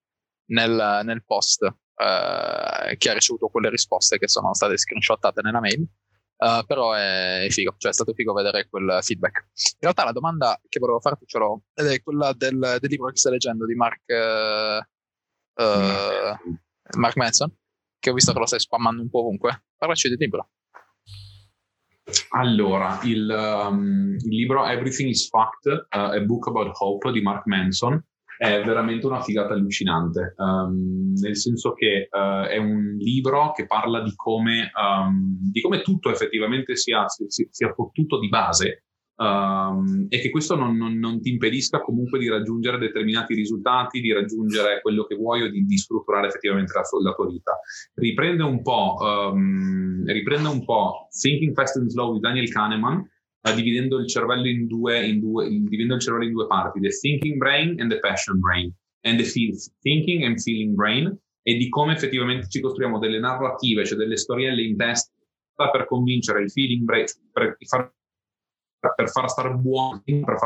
[0.48, 5.88] nel, nel post eh, che ha ricevuto quelle risposte che sono state screenshottate nella mail.
[6.38, 9.48] Uh, però è, è, figo, cioè è stato figo vedere quel feedback.
[9.56, 13.10] In realtà la domanda che volevo farti ce l'ho, ed è quella del, del libro
[13.10, 16.58] che stai leggendo di Mark, uh, uh,
[16.98, 17.52] Mark Manson,
[17.98, 19.64] che ho visto che lo stai spammando un po' ovunque.
[19.76, 20.52] Parlaci del libro.
[22.30, 28.02] Allora, il, um, il libro Everything is Fact, a book about hope di Mark Manson,
[28.38, 34.02] è veramente una figata allucinante, um, nel senso che uh, è un libro che parla
[34.02, 38.84] di come, um, di come tutto effettivamente sia, sia, fottuto di base
[39.16, 44.14] um, e che questo non, non, non, ti impedisca comunque di raggiungere determinati risultati, di
[44.14, 47.60] raggiungere quello che vuoi o di, di strutturare effettivamente la, la, tua vita.
[47.96, 49.34] Riprende un po',
[50.06, 53.04] riprende un po' Thinking Fast and Slow di Daniel Kahneman,
[53.54, 58.00] dividendo il due, due, dividendo il cervello in due parti, the thinking brain and the
[58.00, 58.74] passion brain,
[59.04, 59.26] and the
[59.82, 64.62] thinking and feeling brain, e di come effettivamente ci costruiamo delle narrative, cioè delle storielle
[64.62, 65.12] in testa
[65.72, 67.94] per convincere il feeling brain, per far
[68.80, 70.02] per far stare buono,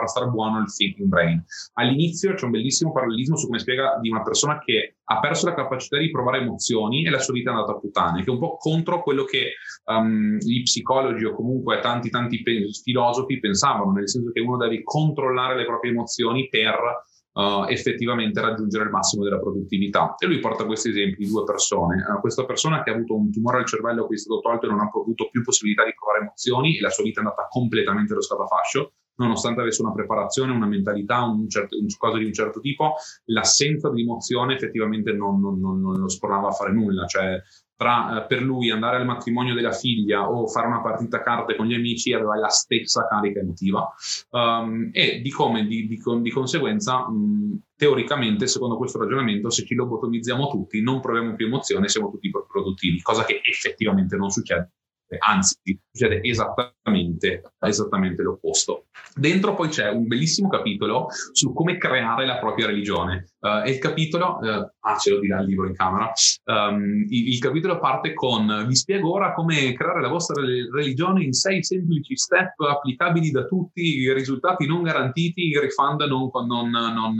[0.06, 1.44] stare buono il thinking brain.
[1.74, 5.54] All'inizio c'è un bellissimo parallelismo su come spiega di una persona che ha perso la
[5.54, 8.40] capacità di provare emozioni e la sua vita è andata a puttane, che è un
[8.40, 9.54] po' contro quello che
[9.86, 14.84] um, gli psicologi o comunque tanti tanti pe- filosofi pensavano, nel senso che uno deve
[14.84, 20.16] controllare le proprie emozioni per uh, effettivamente raggiungere il massimo della produttività.
[20.18, 22.04] E lui porta questi esempi di due persone.
[22.08, 24.70] Uh, questa persona che ha avuto un tumore al cervello che è stato tolto e
[24.70, 28.14] non ha avuto più possibilità di provare emozioni e la sua vita è andata completamente
[28.14, 32.60] allo scatafascio, nonostante avesse una preparazione, una mentalità, un, certo, un cosa di un certo
[32.60, 37.06] tipo, l'assenza di emozione effettivamente non, non, non, non lo spronava a fare nulla.
[37.06, 37.42] Cioè,
[37.82, 41.56] tra eh, per lui andare al matrimonio della figlia o fare una partita a carte
[41.56, 43.92] con gli amici aveva la stessa carica emotiva
[44.30, 49.74] um, e di come di, di, di conseguenza mh, teoricamente secondo questo ragionamento se ci
[49.74, 54.74] lobotomizziamo tutti non proviamo più emozione siamo tutti produttivi cosa che effettivamente non succede
[55.20, 55.58] anzi
[55.92, 58.86] succede esattamente, esattamente l'opposto.
[59.14, 63.28] Dentro poi c'è un bellissimo capitolo su come creare la propria religione.
[63.40, 66.12] Uh, e il capitolo, uh, ah ce lo dirà il libro in camera,
[66.46, 71.34] um, il, il, capitolo parte con vi spiego ora come creare la vostra religione in
[71.34, 77.16] sei semplici step applicabili da tutti, risultati non garantiti, i refund non, non, non,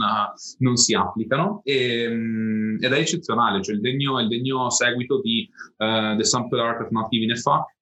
[0.58, 5.48] non si applicano e, um, ed è eccezionale, cioè il degno, il degno seguito di
[5.78, 7.76] uh, The Simple Art of Not Giving a Fuck.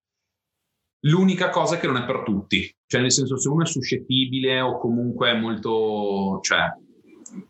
[1.04, 4.78] L'unica cosa che non è per tutti, cioè nel senso se uno è suscettibile o
[4.78, 6.70] comunque molto, cioè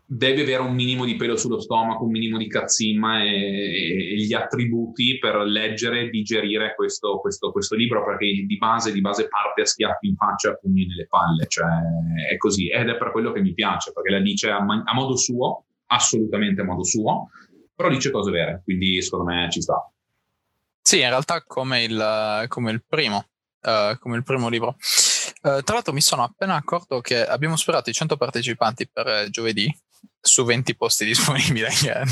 [0.05, 4.33] deve avere un minimo di pelo sullo stomaco, un minimo di cazzimma e, e gli
[4.33, 9.61] attributi per leggere e digerire questo, questo, questo, libro perché di base, di base parte
[9.61, 11.67] a schiaffi in faccia e pugni nelle palle, cioè
[12.29, 15.15] è così ed è per quello che mi piace perché la dice a, a modo
[15.15, 17.29] suo, assolutamente a modo suo,
[17.75, 19.91] però dice cose vere, quindi secondo me ci sta.
[20.81, 23.25] Sì, in realtà come il, come il primo,
[23.61, 24.75] uh, come il primo libro.
[25.41, 29.29] Uh, tra l'altro mi sono appena accorto che abbiamo superato i 100 partecipanti per uh,
[29.29, 29.75] giovedì
[30.19, 31.65] su 20 posti disponibili.
[31.89, 32.03] ah,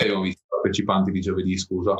[0.00, 1.94] abbiamo visto i partecipanti di giovedì, scusa.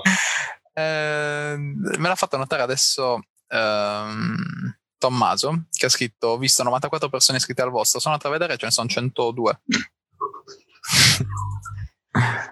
[0.72, 7.38] Eh, me l'ha fatto notare adesso ehm, Tommaso che ha scritto ho visto 94 persone
[7.38, 9.60] iscritte al vostro sono andato a vedere ce ne sono 102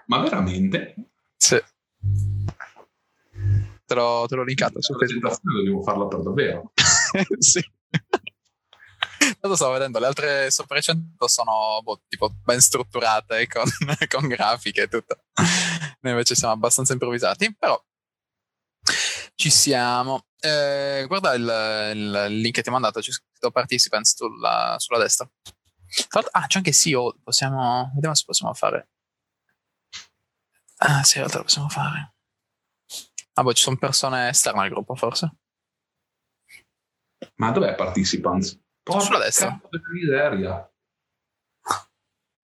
[0.06, 0.94] ma veramente?
[1.36, 1.60] sì
[3.92, 5.38] te l'ho, te l'ho linkato su Facebook.
[5.42, 6.72] Dobbiamo farla per davvero.
[7.38, 7.60] sì.
[9.40, 13.64] Tanto stavo vedendo, le altre sopra 100 sono boh, tipo ben strutturate con,
[14.08, 15.24] con grafiche e tutto.
[16.00, 17.80] Noi invece siamo abbastanza improvvisati, però
[19.34, 20.26] ci siamo.
[20.38, 25.28] Eh, guarda il, il, link che ti ho mandato, c'è scritto Participants sulla, sulla destra.
[26.32, 27.90] Ah, c'è anche CEO, possiamo...
[27.94, 28.88] Vediamo se possiamo fare.
[30.78, 32.11] Ah, sì, in realtà lo possiamo fare.
[33.34, 35.36] Ah, boh, ci sono persone esterne al gruppo, forse.
[37.36, 38.60] Ma dov'è Participants?
[38.82, 39.60] Porca Sulla destra.
[39.92, 40.70] miseria.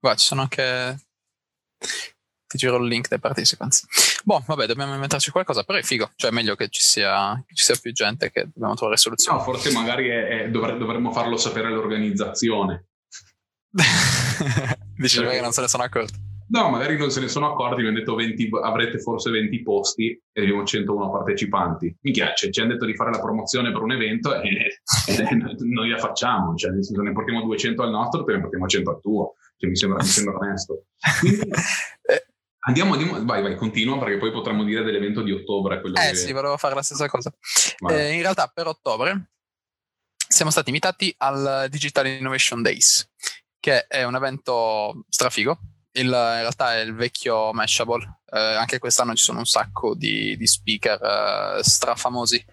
[0.01, 0.99] Guarda, ci sono anche...
[2.49, 3.86] Ti giro il link dei Participants.
[4.24, 6.12] Boh, vabbè, dobbiamo inventarci qualcosa, però è figo.
[6.16, 9.36] Cioè, è meglio che ci sia, che ci sia più gente, che dobbiamo trovare soluzioni.
[9.36, 12.86] No, forse magari è, è, dovre, dovremmo farlo sapere all'organizzazione.
[14.97, 16.28] Dici perché non se ne sono accorti.
[16.51, 20.18] No, magari non se ne sono accorti, mi hanno detto 20, avrete forse 20 posti
[20.32, 21.94] e abbiamo 101 partecipanti.
[22.01, 25.90] Mi piace, ci hanno detto di fare la promozione per un evento e, e noi
[25.90, 29.01] la facciamo, cioè nel senso ne portiamo 200 al nostro, te ne portiamo 100 al
[29.01, 30.84] tuo, cioè, mi, sembra, mi sembra onesto.
[31.20, 31.40] Quindi,
[32.09, 32.26] eh,
[32.61, 35.80] andiamo, andiamo, vai, vai, continua perché poi potremmo dire dell'evento di ottobre.
[35.80, 36.14] eh che...
[36.14, 37.30] sì, volevo fare la stessa cosa.
[37.90, 39.32] Eh, in realtà per ottobre
[40.16, 43.07] siamo stati invitati al Digital Innovation Days,
[43.61, 45.59] che è un evento strafigo
[45.99, 48.20] il, in realtà è il vecchio Mashable.
[48.30, 52.44] Eh, anche quest'anno ci sono un sacco di, di speaker eh, strafamosi,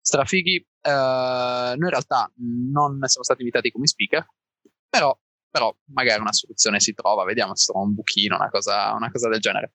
[0.00, 0.56] strafighi.
[0.80, 4.26] Eh, noi in realtà non siamo stati invitati come speaker,
[4.88, 5.16] però,
[5.50, 9.28] però magari una soluzione si trova, vediamo se trova un buchino, una cosa, una cosa
[9.28, 9.72] del genere.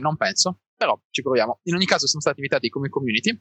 [0.00, 1.60] non penso, però ci proviamo.
[1.64, 3.40] In ogni caso siamo stati invitati come community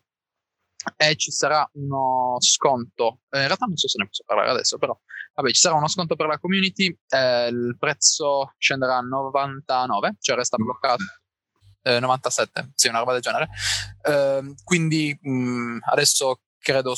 [0.96, 3.20] e ci sarà uno sconto.
[3.30, 4.98] Eh, in realtà non so se ne posso parlare adesso, però
[5.34, 6.96] vabbè, ci sarà uno sconto per la community.
[7.10, 11.04] Eh, il prezzo scenderà a 99, cioè resta bloccato.
[11.84, 13.50] Eh, 97, sì, una roba del genere.
[14.04, 16.96] Ehm, quindi mh, mm, adesso credo,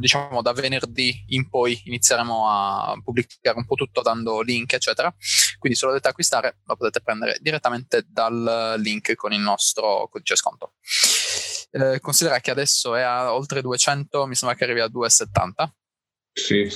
[0.00, 5.14] diciamo, da venerdì in poi inizieremo a pubblicare un po' tutto dando link, eccetera.
[5.58, 10.34] Quindi se lo dovete acquistare, lo potete prendere direttamente dal link con il nostro codice
[10.34, 10.74] sconto.
[11.74, 15.68] Eh, considera che adesso è a oltre 200, mi sembra che arrivi a 2,70.
[16.32, 16.68] Sì, 2,69.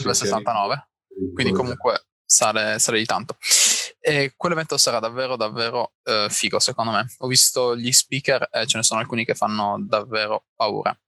[1.09, 3.37] Sì, quindi comunque sale, sale, di tanto.
[4.01, 7.07] E quell'evento sarà davvero, davvero eh, figo, secondo me.
[7.19, 10.99] Ho visto gli speaker e ce ne sono alcuni che fanno davvero paura.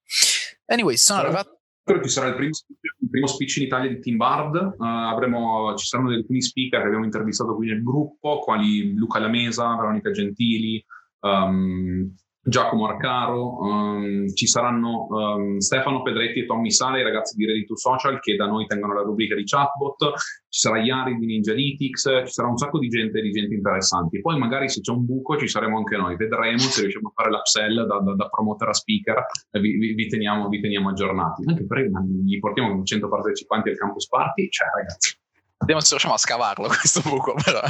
[0.66, 1.61] Anyway, sono arrivato.
[1.82, 2.53] Credo ci sarà il primo,
[3.01, 4.74] il primo, speech in Italia di Team Bard.
[4.76, 9.74] Uh, avremo, ci saranno alcuni speaker che abbiamo intervistato qui nel gruppo, quali Luca Lamesa,
[9.74, 10.84] Veronica Gentili,
[11.20, 12.14] um,
[12.49, 17.66] Giacomo Arcaro, um, ci saranno um, Stefano Pedretti e Tommy Sale, i ragazzi di Ready
[17.66, 20.14] to Social che da noi tengono la rubrica di chatbot,
[20.49, 24.20] ci sarà Yari di Ninjalytics, ci sarà un sacco di gente, di gente interessanti.
[24.20, 27.30] Poi magari se c'è un buco ci saremo anche noi, vedremo se riusciamo a fare
[27.30, 31.44] l'upsell da, da, da promoter a speaker e vi, vi, vi, teniamo, vi, teniamo, aggiornati.
[31.46, 31.90] Anche perché
[32.24, 35.18] gli portiamo 100 partecipanti al campus party, cioè ragazzi.
[35.59, 37.61] Vediamo se riusciamo a scavarlo questo buco però.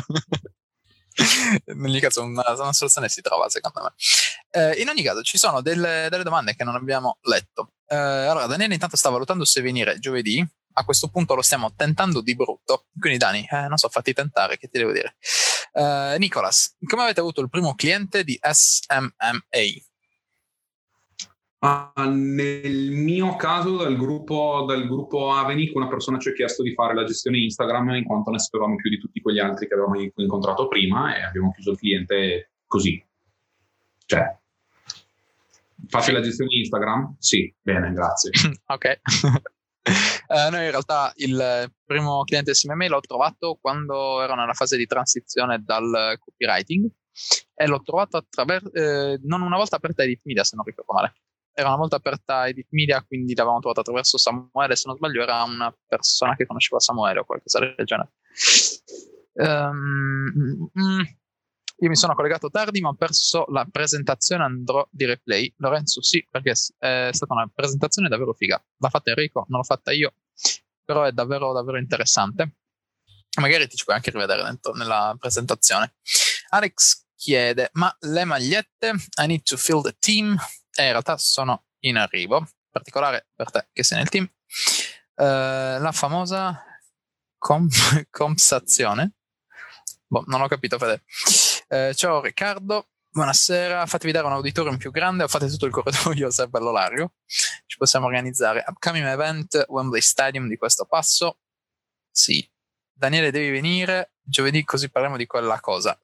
[1.67, 3.93] In ogni caso una, una, soluzione si trova secondo me.
[4.51, 7.73] Eh, in ogni caso ci sono delle, delle, domande che non abbiamo letto.
[7.87, 10.47] Eh, allora Daniele intanto sta valutando se venire giovedì,
[10.79, 14.59] a questo punto lo stiamo tentando di brutto, quindi Dani, eh, non so, fatti tentare,
[14.59, 15.17] che ti devo dire.
[15.73, 19.88] Eh, Nicolas, come avete avuto il primo cliente di SMMA?
[21.61, 26.73] Uh, nel mio caso, dal gruppo, dal gruppo Avenic, una persona ci ha chiesto di
[26.73, 30.01] fare la gestione Instagram in quanto ne sapevamo più di tutti quegli altri che avevamo
[30.15, 33.05] incontrato prima e abbiamo chiuso il cliente così.
[34.07, 34.39] Cioè,
[35.89, 37.17] fate la gestione Instagram?
[37.19, 38.31] Sì, bene, grazie.
[38.67, 39.01] ok.
[40.29, 44.85] Uh, noi in realtà il primo cliente SMMA l'ho trovato quando ero nella fase di
[44.85, 46.87] transizione dal copywriting
[47.55, 51.15] e l'ho trovato attraverso, eh, non una volta aperta Edit Media se non ricordo male
[51.59, 55.43] era una volta aperta Edit Media, quindi l'avevamo trovata attraverso Samuele, se non sbaglio era
[55.43, 58.13] una persona che conosceva Samuele o qualcosa del genere.
[59.33, 60.71] Um,
[61.81, 65.53] io mi sono collegato tardi, ma ho perso la presentazione andrò di replay.
[65.57, 68.65] Lorenzo, sì, perché è stata una presentazione davvero figa.
[68.77, 70.15] L'ha fatta Enrico, non l'ho fatta io,
[70.85, 72.55] però è davvero, davvero interessante.
[73.41, 75.97] Magari ti ci puoi anche rivedere dentro nella presentazione.
[76.51, 78.95] Alex chiede: Ma le magliette?
[79.21, 80.39] I need to fill the team
[80.79, 84.31] e in realtà sono in arrivo, in particolare per te che sei nel team.
[85.17, 86.65] Uh, la famosa
[87.37, 87.69] com-
[88.11, 89.15] compensazione.
[90.07, 91.03] Boh, non ho capito, Fede.
[91.69, 93.87] Uh, ciao Riccardo, buonasera.
[93.87, 97.15] Fatevi dare un auditorium più grande o fate tutto il corridoio se è bello largo.
[97.27, 98.65] Ci possiamo organizzare.
[98.65, 101.41] Upcoming event Wembley Stadium di questo passo.
[102.09, 102.49] Sì.
[102.93, 105.99] Daniele, devi venire giovedì così parliamo di quella cosa.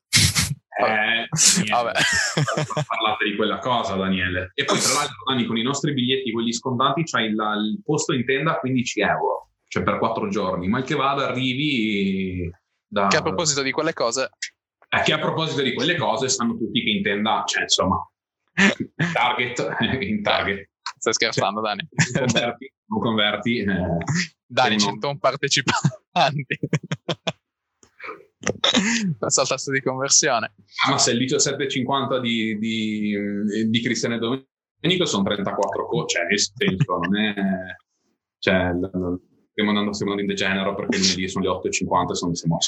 [0.77, 1.29] Eh,
[1.71, 1.93] Vabbè.
[2.87, 4.51] parlate di quella cosa, Daniele.
[4.55, 8.13] E poi, tra l'altro, Dani, con i nostri biglietti, quelli scontati, c'hai il, il posto
[8.13, 10.69] in tenda a 15 euro, cioè per 4 giorni.
[10.69, 12.51] Mal che vada, arrivi
[12.87, 13.07] da...
[13.07, 14.31] Che a proposito di quelle cose...
[14.89, 18.09] Eh, che a proposito di quelle cose, sanno tutti che in tenda, cioè, insomma,
[18.55, 20.71] in target, in target.
[20.99, 21.89] Stai scherzando, cioè, Dani?
[22.13, 23.67] Non converti, non converti eh,
[24.47, 26.47] Dani, 101 partecipanti
[29.19, 30.55] pensa al tasso di conversione.
[30.87, 36.39] Ah, ma se il 17,50 di, di, di Cristiano Domenico sono 34 co, cioè nel
[36.39, 37.35] senso, non è...
[38.39, 38.73] Cioè,
[39.51, 42.59] stiamo andando, stiamo andando in degenero perché il lunedì sono le 8,50 e sono, siamo,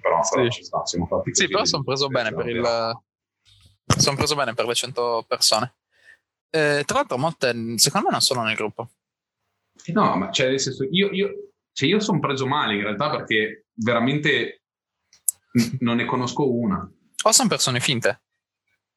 [0.00, 2.62] però, però ci sta, siamo fatti Sì, però sono preso bene per il...
[3.96, 5.74] Sono preso bene per le 100 persone.
[6.50, 8.88] Eh, tra l'altro molte, secondo me non sono nel gruppo.
[9.92, 13.66] No, ma cioè, nel senso, io, io, cioè io sono preso male in realtà perché
[13.74, 14.63] veramente
[15.80, 16.88] non ne conosco una.
[17.26, 18.22] O sono persone finte?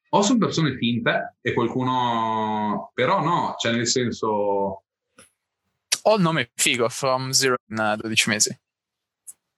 [0.10, 2.91] O sono persone finte e qualcuno...
[2.93, 4.28] Però no, cioè nel senso...
[6.03, 8.60] Ho il nome figo, From Zero in 12 mesi.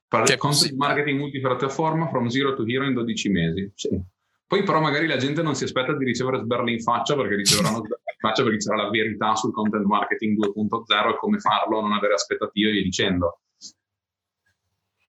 [0.08, 3.72] Parla content marketing multipiattaforma From Zero to Hero in 12 mesi.
[3.76, 4.02] Sì.
[4.47, 7.78] Poi però magari la gente non si aspetta di ricevere sberle in faccia perché riceveranno
[7.86, 11.93] sberle in faccia perché c'era la verità sul content marketing 2.0 e come farlo, non
[11.93, 13.41] avere aspettative e via dicendo.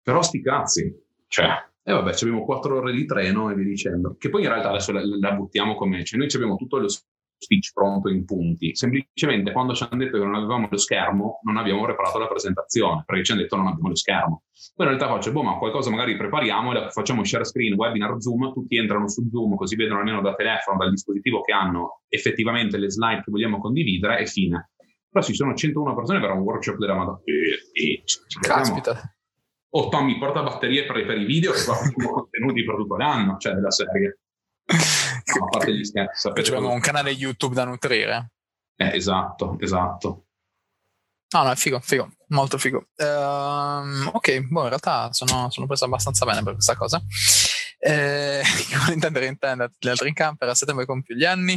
[0.03, 0.95] Però sti cazzi,
[1.28, 4.16] cioè e vabbè, abbiamo quattro ore di treno e via dicendo.
[4.18, 6.05] Che poi in realtà adesso la, la buttiamo come...
[6.05, 6.88] Cioè noi abbiamo tutto lo
[7.41, 8.74] speech pronto in punti.
[8.74, 13.03] Semplicemente quando ci hanno detto che non avevamo lo schermo, non abbiamo preparato la presentazione,
[13.07, 14.43] perché ci hanno detto non abbiamo lo schermo.
[14.74, 18.53] Poi in realtà faccio, boh, ma qualcosa magari prepariamo e facciamo share screen, webinar Zoom,
[18.53, 22.91] tutti entrano su Zoom, così vedono almeno da telefono, dal dispositivo che hanno effettivamente le
[22.91, 24.70] slide che vogliamo condividere e fine.
[25.09, 27.20] Però ci sono 101 persone per un workshop della Madonna.
[28.41, 29.14] Caspita
[29.73, 33.55] o Tommy porta batterie per, per i video che portano contenuti per tutto l'anno, cioè
[33.55, 34.18] della serie.
[34.71, 36.29] No, a parte gli scherzi.
[36.29, 38.33] Abbiamo un canale YouTube da nutrire.
[38.77, 40.25] Eh, esatto, esatto.
[41.33, 42.89] No, no, è figo, figo, molto figo.
[42.97, 47.01] Uh, ok, boh, in realtà sono, sono, preso abbastanza bene per questa cosa.
[47.79, 48.43] Eh,
[48.93, 51.55] intendere intendere gli altri in camper a settembre compio gli anni.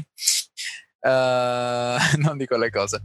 [0.99, 3.01] Uh, non dico le cose.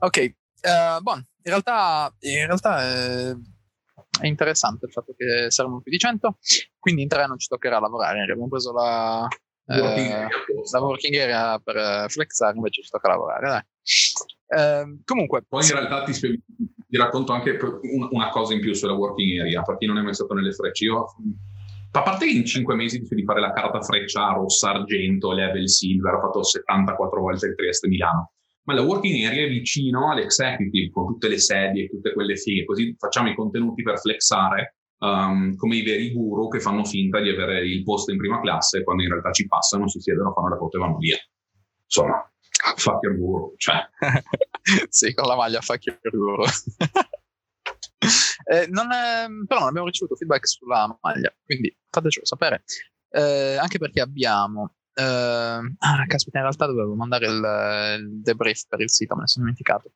[0.00, 3.36] Ok, uh, buon, in realtà, in realtà eh,
[4.20, 6.38] è interessante il fatto che saranno più di 100,
[6.78, 8.22] quindi in tre non ci toccherà lavorare.
[8.22, 9.26] Abbiamo preso la,
[9.66, 10.28] eh,
[10.70, 13.68] la working area per eh, flexare, invece ci tocca lavorare.
[14.46, 16.36] Eh, comunque, poi in realtà ti, spiego,
[16.88, 17.58] ti racconto anche
[18.10, 19.62] una cosa in più sulla working area.
[19.62, 21.06] Per chi non è mai stato nelle frecce, io
[21.90, 26.14] a parte che in 5 mesi di fare la carta freccia rossa, argento, level silver,
[26.14, 28.32] ho fatto 74 volte il Trieste Milano.
[28.64, 32.94] Ma la working area è vicino all'executive, con tutte le sedie, tutte quelle fighe, così
[32.98, 37.66] facciamo i contenuti per flexare um, come i veri guru che fanno finta di avere
[37.66, 40.76] il posto in prima classe quando in realtà ci passano, si siedono, fanno la foto
[40.76, 41.18] e vanno via.
[41.84, 42.32] Insomma,
[42.76, 43.86] fuck your guru, cioè.
[44.88, 46.44] sì, con la maglia fuck your guru.
[48.50, 52.64] eh, non è, però non abbiamo ricevuto feedback sulla maglia, quindi fatecelo sapere.
[53.10, 54.74] Eh, anche perché abbiamo.
[54.94, 55.02] Eh,
[55.78, 59.44] ah, caspita, in realtà dovevo mandare il, il debrief per il sito, me ne sono
[59.44, 59.92] dimenticato.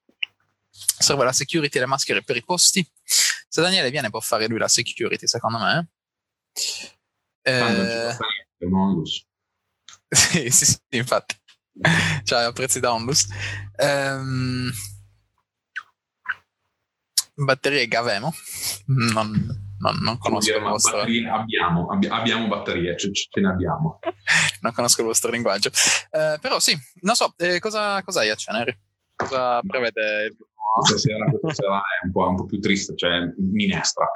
[0.71, 2.87] Serve la security e le maschere per i posti.
[3.03, 5.89] Se Daniele viene, può fare lui la security, secondo me.
[7.43, 8.17] Eh,
[10.09, 11.37] sì, sì, sì, infatti.
[12.25, 13.27] Cioè, prezzi da onlus.
[13.77, 14.71] Ehm,
[17.35, 18.35] batterie Gavemo.
[18.87, 21.01] Non, non, non conosco il vostro...
[21.01, 23.99] Abbiamo, abbiamo batterie, ce, ce, ne abbiamo.
[24.61, 25.71] non conosco il vostro linguaggio.
[26.11, 28.77] Eh, però sì, non so, eh, cosa, cosa hai a Ceneri?
[29.15, 30.37] Cosa prevede il
[30.79, 34.11] questa sera, questa sera è un po', un po', più triste, cioè minestra.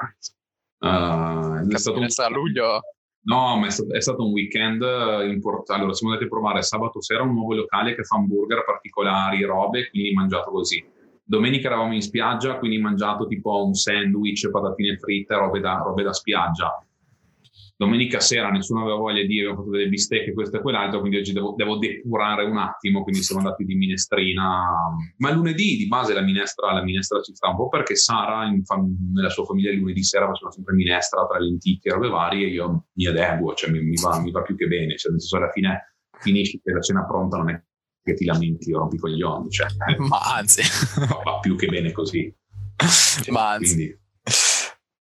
[0.79, 2.07] Uh, è stato un...
[2.15, 2.81] a luglio?
[3.25, 4.81] No, ma è stato, è stato un weekend
[5.29, 5.81] importante.
[5.81, 9.89] Allora, siamo andati a provare sabato sera un nuovo locale che fa hamburger particolari, robe,
[9.89, 10.83] quindi mangiato così.
[11.25, 16.13] Domenica eravamo in spiaggia, quindi mangiato tipo un sandwich, patatine fritte, robe da, robe da
[16.13, 16.85] spiaggia.
[17.75, 21.33] Domenica sera nessuno aveva voglia di, abbiamo fatto delle bistecche, questo e quell'altro, quindi oggi
[21.33, 24.63] devo, devo, depurare un attimo, quindi siamo andati di minestrina.
[25.17, 29.11] Ma lunedì di base la minestra, la minestra ci sta un po' perché Sara fam-
[29.13, 33.07] nella sua famiglia lunedì sera faceva sempre minestra tra lenticchie e robe varie io mi
[33.07, 35.95] adeguo, cioè mi, mi, va, mi va, più che bene, cioè nel senso alla fine
[36.19, 37.61] finisci che la cena pronta non è
[38.03, 40.61] che ti lamenti o rompi coglioni, cioè, ma anzi
[41.23, 42.33] va più che bene così.
[42.75, 43.75] Cioè, ma anzi.
[43.75, 44.01] Quindi,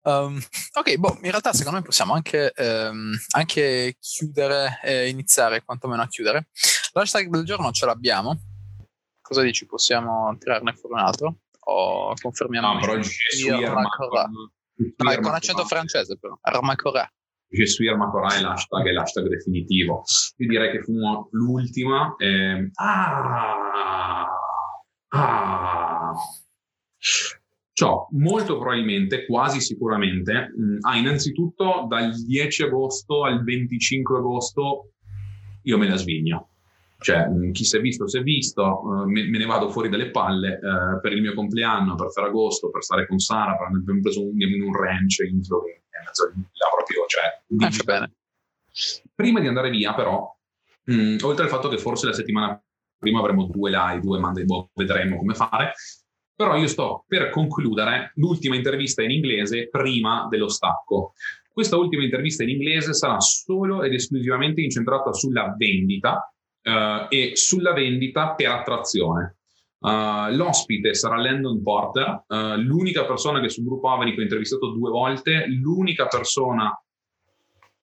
[0.01, 0.41] Um,
[0.73, 6.07] ok, boh, in realtà secondo me possiamo anche, um, anche chiudere e iniziare quantomeno a
[6.07, 6.47] chiudere.
[6.93, 8.39] L'hashtag del giorno ce l'abbiamo.
[9.21, 9.65] Cosa dici?
[9.65, 11.39] Possiamo tirarne fuori un altro?
[11.65, 12.73] O confermiamo?
[12.73, 14.25] No, però Armacora.
[14.25, 16.37] No, è con accento francese però.
[16.41, 17.07] Armacora.
[17.51, 20.03] Je suis Armacora è l'hashtag, è l'hashtag definitivo.
[20.37, 20.93] Io direi che fu
[21.31, 22.15] l'ultima.
[22.17, 24.27] Eh, ah,
[25.09, 26.13] ah,
[27.73, 34.91] Ciò molto probabilmente, quasi sicuramente, mh, ah, innanzitutto dal 10 agosto al 25 agosto
[35.63, 36.48] io me la svigno.
[37.01, 39.87] Cioè, mh, chi si è visto, si è visto, uh, me, me, ne vado fuori
[39.87, 44.01] dalle palle uh, per il mio compleanno, per Ferragosto, per stare con Sara, per, abbiamo
[44.01, 48.11] preso un, in un ranch in Slovenia, là proprio, cioè, bene.
[49.15, 50.29] Prima di andare via, però,
[50.83, 52.61] mh, oltre al fatto che forse la settimana
[52.97, 55.71] prima avremo due live, due Monday, boh, vedremo come fare,
[56.35, 61.13] però io sto per concludere l'ultima intervista in inglese prima dello stacco.
[61.51, 66.33] Questa ultima intervista in inglese sarà solo ed esclusivamente incentrata sulla vendita
[66.69, 69.37] uh, e sulla vendita per attrazione.
[69.79, 74.89] Uh, l'ospite sarà Landon Porter, uh, l'unica persona che sul gruppo Avanic ho intervistato due
[74.89, 76.77] volte, l'unica persona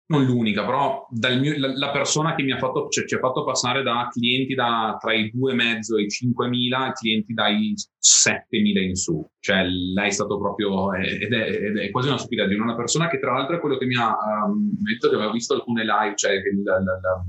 [0.09, 1.09] non l'unica, però
[1.41, 4.55] mio, la, la, persona che mi ha fatto, cioè, ci ha fatto passare da clienti
[4.55, 9.27] da, tra i 2,5 e i 5.000 a clienti dai 7.000 in su.
[9.41, 13.19] Cioè, lei è stato proprio, ed è, ed è quasi una stupidaggine, una persona che
[13.19, 14.15] tra l'altro è quello che mi ha
[14.45, 17.25] um, detto che aveva visto alcune live, cioè la, la, la,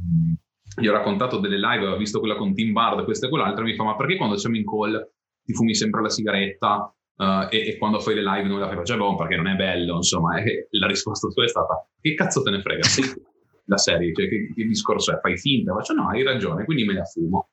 [0.80, 3.74] gli ho raccontato delle live, aveva visto quella con Tim Bard, questa e quell'altra, mi
[3.74, 5.10] fa, ma perché quando siamo in call
[5.44, 6.92] ti fumi sempre la sigaretta?
[7.18, 8.76] Uh, e, e, quando fai le live non la fai?
[8.76, 12.44] Faccia boh, perché non è bello, insomma, e la risposta sua è stata che cazzo
[12.44, 13.06] te ne frega, sei
[13.66, 16.94] la serie, cioè che, che discorso è, fai finta, faccio no, hai ragione, quindi me
[16.94, 17.50] la fumo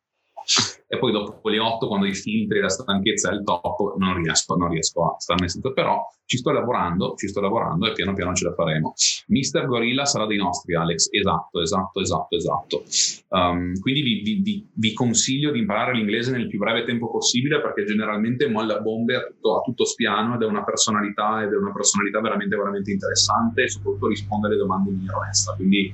[0.86, 4.22] e poi dopo le 8 quando i filtri e la stanchezza è al top non
[4.22, 8.14] riesco, non riesco a starne seduto però ci sto lavorando ci sto lavorando e piano
[8.14, 8.94] piano ce la faremo.
[9.28, 11.08] Mister Gorilla sarà dei nostri Alex.
[11.10, 12.84] Esatto esatto esatto esatto.
[13.28, 17.84] Um, quindi vi, vi, vi, consiglio di imparare l'inglese nel più breve tempo possibile perché
[17.84, 21.72] generalmente molla bombe a tutto, a tutto spiano ed è una personalità ed è una
[21.72, 25.92] personalità veramente veramente interessante e soprattutto risponde alle domande in maniera onesta quindi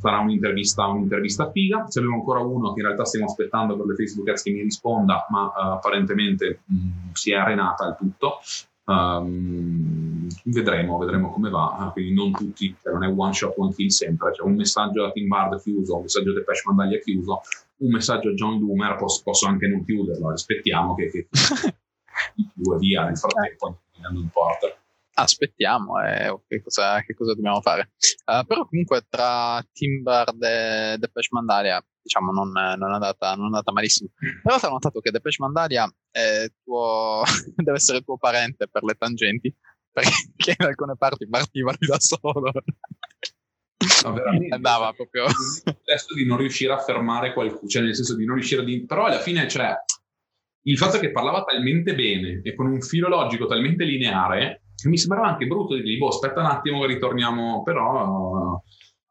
[0.00, 1.86] sarà un'intervista, un'intervista figa.
[1.88, 4.62] Ce n'è ancora uno che in realtà stiamo aspettando per le Facebook Ads che mi
[4.62, 8.38] risponda, ma uh, apparentemente mh, mm, si è arenata il tutto.
[8.84, 11.90] Um, vedremo, vedremo come va.
[11.92, 14.32] Quindi non tutti, cioè non è one shot, one kill sempre.
[14.34, 17.40] Cioè un messaggio a Tim Bard chiuso, un messaggio a Depeche Mandaglia chiuso,
[17.76, 20.32] un messaggio a John Loomer posso, posso anche non chiuderlo.
[20.32, 21.28] Aspettiamo che, che
[22.54, 24.74] due via nel frattempo andando in porta
[25.20, 27.92] aspettiamo eh, che, cosa, che, cosa, dobbiamo fare.
[28.24, 33.46] Uh, però comunque tra Timbard e Depeche Mandalia diciamo non, non, è andata, non è
[33.46, 34.10] andata malissimo.
[34.42, 35.90] Però ho notato che Depeche Mandalia
[36.64, 37.22] tuo,
[37.56, 39.54] deve essere tuo parente per le tangenti,
[39.92, 42.52] perché in alcune parti partiva da solo.
[44.04, 44.54] No, veramente.
[44.54, 45.24] Andava proprio.
[45.24, 48.64] Adesso di non riuscire a fermare qualcuno, cioè nel senso di non riuscire a...
[48.64, 48.84] Di...
[48.84, 49.74] Però alla fine, cioè,
[50.64, 55.28] il fatto che parlava talmente bene e con un filo logico talmente lineare, mi sembrava
[55.28, 58.60] anche brutto di dire, boh, aspetta un attimo ritorniamo, però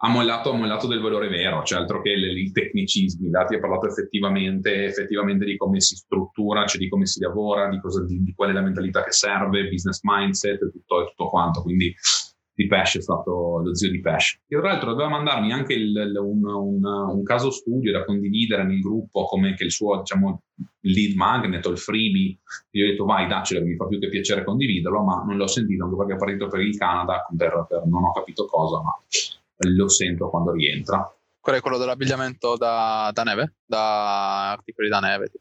[0.01, 3.87] ha mollato, ha mollato del valore vero, cioè altro che i tecnicismi, Dati ha parlato
[3.87, 8.33] effettivamente, effettivamente, di come si struttura, cioè di come si lavora, di, cosa, di, di
[8.33, 11.93] qual è la mentalità che serve, business mindset, tutto, tutto quanto, quindi
[12.59, 14.41] di Pesh è stato lo zio di Pesh.
[14.45, 18.81] E tra l'altro doveva mandarmi anche il, un, un, un, caso studio da condividere nel
[18.81, 20.41] gruppo come che il suo diciamo,
[20.81, 22.37] lead magnet o il freebie.
[22.71, 25.85] Io ho detto vai daccelo, mi fa più che piacere condividerlo, ma non l'ho sentito
[25.85, 28.93] anche perché è partito per il Canada, per, per, non ho capito cosa, ma
[29.55, 31.09] lo sento quando rientra.
[31.39, 33.55] Quello è quello dell'abbigliamento da, da neve?
[33.65, 35.31] Da articoli da neve?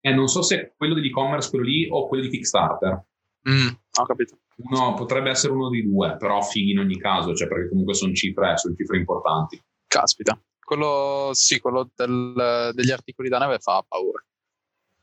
[0.00, 3.02] Eh, non so se è quello dell'e-commerce, quello lì, o quello di Kickstarter.
[3.48, 3.68] Mm,
[3.98, 4.36] ho capito.
[4.60, 8.12] Uno, potrebbe essere uno dei due, però fighi in ogni caso, cioè perché comunque sono
[8.12, 9.62] cifre, sono cifre importanti.
[9.86, 10.40] Caspita.
[10.60, 14.22] Quello, sì, quello del, degli articoli da neve fa paura.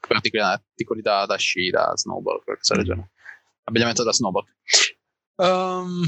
[0.07, 3.11] Articoli, articoli da, da sci, da snowboard, qualcosa del genere.
[3.63, 4.47] Abbigliamento da snowboard.
[5.37, 6.03] Um,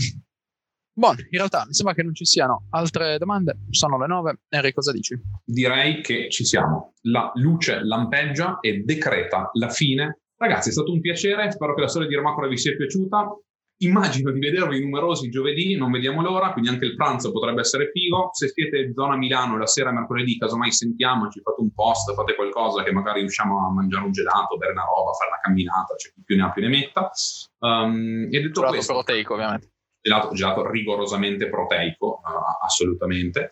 [0.97, 4.39] Buon, in realtà mi sembra che non ci siano altre domande, sono le nove.
[4.49, 5.15] Henry, cosa dici?
[5.43, 6.95] Direi che ci siamo.
[7.01, 10.21] La luce lampeggia e decreta la fine.
[10.38, 13.39] Ragazzi, è stato un piacere, spero che la storia di Ermacora vi sia piaciuta.
[13.79, 18.29] Immagino di vedervi numerosi giovedì, non vediamo l'ora, quindi anche il pranzo potrebbe essere figo.
[18.31, 22.81] Se siete in zona Milano la sera mercoledì, casomai sentiamoci, fate un post, fate qualcosa
[22.83, 26.23] che magari riusciamo a mangiare un gelato, bere una roba, fare una camminata, cioè chi
[26.23, 27.11] più ne ha più ne metta.
[27.59, 29.71] Um, e detto Gelato questo, proteico, ovviamente
[30.07, 33.49] gelato, gelato rigorosamente proteico, uh, assolutamente.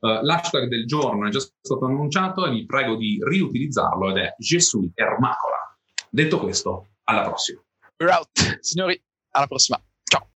[0.00, 4.34] Uh, l'hashtag del giorno è già stato annunciato e vi prego di riutilizzarlo ed è
[4.38, 5.67] Gesù Ermacola.
[6.10, 7.62] Detto questo, alla prossima.
[7.98, 9.00] We're out, signori,
[9.30, 9.82] alla prossima.